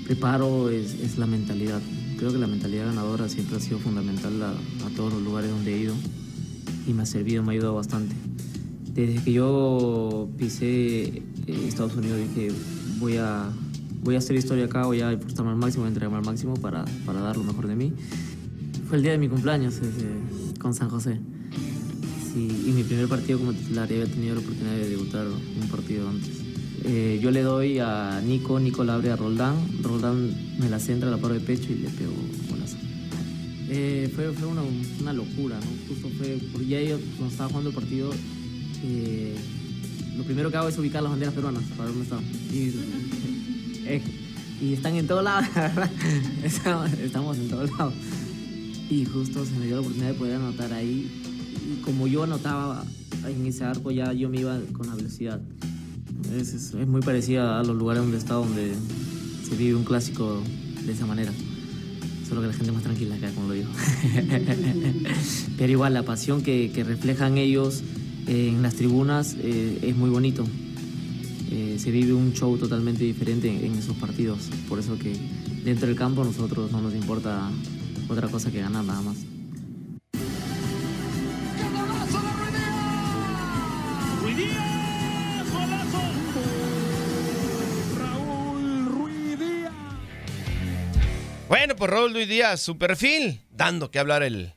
[0.04, 1.80] preparo es, es la mentalidad.
[2.18, 5.74] Creo que la mentalidad ganadora siempre ha sido fundamental a, a todos los lugares donde
[5.74, 5.94] he ido
[6.86, 8.14] y me ha servido, me ha ayudado bastante.
[8.94, 11.22] Desde que yo pisé eh,
[11.66, 12.52] Estados Unidos dije,
[12.98, 13.48] voy a,
[14.06, 16.54] voy a hacer historia acá, voy a esforzarme al máximo, voy a entregarme al máximo
[16.54, 17.92] para, para dar lo mejor de mí.
[18.88, 20.06] Fue el día de mi cumpleaños ese,
[20.60, 21.18] con San José.
[22.32, 25.68] Sí, y mi primer partido como titular, y había tenido la oportunidad de debutar un
[25.68, 26.30] partido antes.
[26.84, 30.30] Eh, yo le doy a Nico, Nico le abre a Roldán, Roldán
[30.60, 32.12] me la centra, la paro de pecho y le pego
[32.48, 32.76] golazo.
[33.68, 34.62] Eh, fue fue una,
[35.00, 35.66] una locura, ¿no?
[35.88, 38.12] Justo fue, porque ya yo cuando estaba jugando el partido,
[38.84, 39.34] eh,
[40.16, 42.24] lo primero que hago es ubicar las banderas peruanas para ver dónde están.
[42.54, 42.70] Y,
[43.86, 44.02] eh,
[44.60, 45.46] y están en todos lados.
[46.44, 46.90] Estamos,
[47.38, 47.94] en todos lados.
[48.88, 51.10] Y justo se me dio la oportunidad de poder anotar ahí.
[51.78, 52.84] Y como yo anotaba
[53.26, 55.40] en ese arco, ya yo me iba con la velocidad.
[56.36, 58.72] Es, es- muy parecida a los lugares donde he estado, donde
[59.48, 60.42] se vive un clásico
[60.84, 61.32] de esa manera.
[62.28, 63.68] Solo que la gente es más tranquila acá, como lo digo.
[65.58, 67.82] Pero igual, la pasión que, que reflejan ellos
[68.26, 70.44] eh, en las tribunas eh, es muy bonito.
[71.50, 74.50] Eh, se vive un show totalmente diferente en, esos partidos.
[74.68, 75.16] Por eso que
[75.64, 77.50] dentro del campo nosotros no nos importa
[78.08, 79.16] otra cosa que ganar nada más.
[91.48, 94.54] Bueno, pues Raúl Luis Díaz, su perfil, dando que hablar el,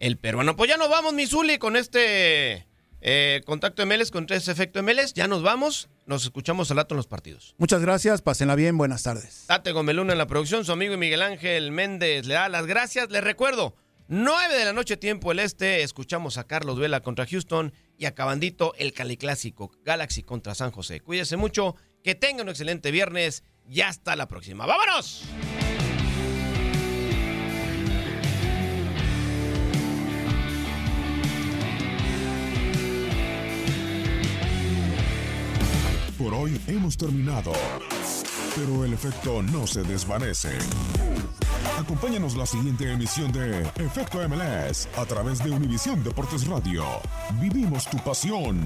[0.00, 0.56] el peruano.
[0.56, 2.66] Pues ya nos vamos, mi Zuli, con este
[3.00, 5.14] eh, contacto MLS, con tres efecto MLS.
[5.14, 7.54] Ya nos vamos, nos escuchamos al rato en los partidos.
[7.58, 9.44] Muchas gracias, pásenla bien, buenas tardes.
[9.46, 13.10] Tate Gomeluna en la producción, su amigo Miguel Ángel Méndez le da las gracias.
[13.10, 13.74] Les recuerdo,
[14.08, 18.74] 9 de la noche, tiempo el este, escuchamos a Carlos Vela contra Houston y acabandito
[18.76, 21.00] el Cali Clásico, Galaxy contra San José.
[21.00, 24.66] Cuídese mucho, que tengan un excelente viernes y hasta la próxima.
[24.66, 25.24] ¡Vámonos!
[36.34, 37.52] Hoy hemos terminado.
[38.56, 40.56] Pero el efecto no se desvanece.
[41.78, 46.84] Acompáñanos la siguiente emisión de Efecto MLS a través de Univisión Deportes Radio.
[47.40, 48.60] Vivimos tu pasión.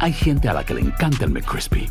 [0.00, 1.90] Hay gente a la que le encanta el McCrispy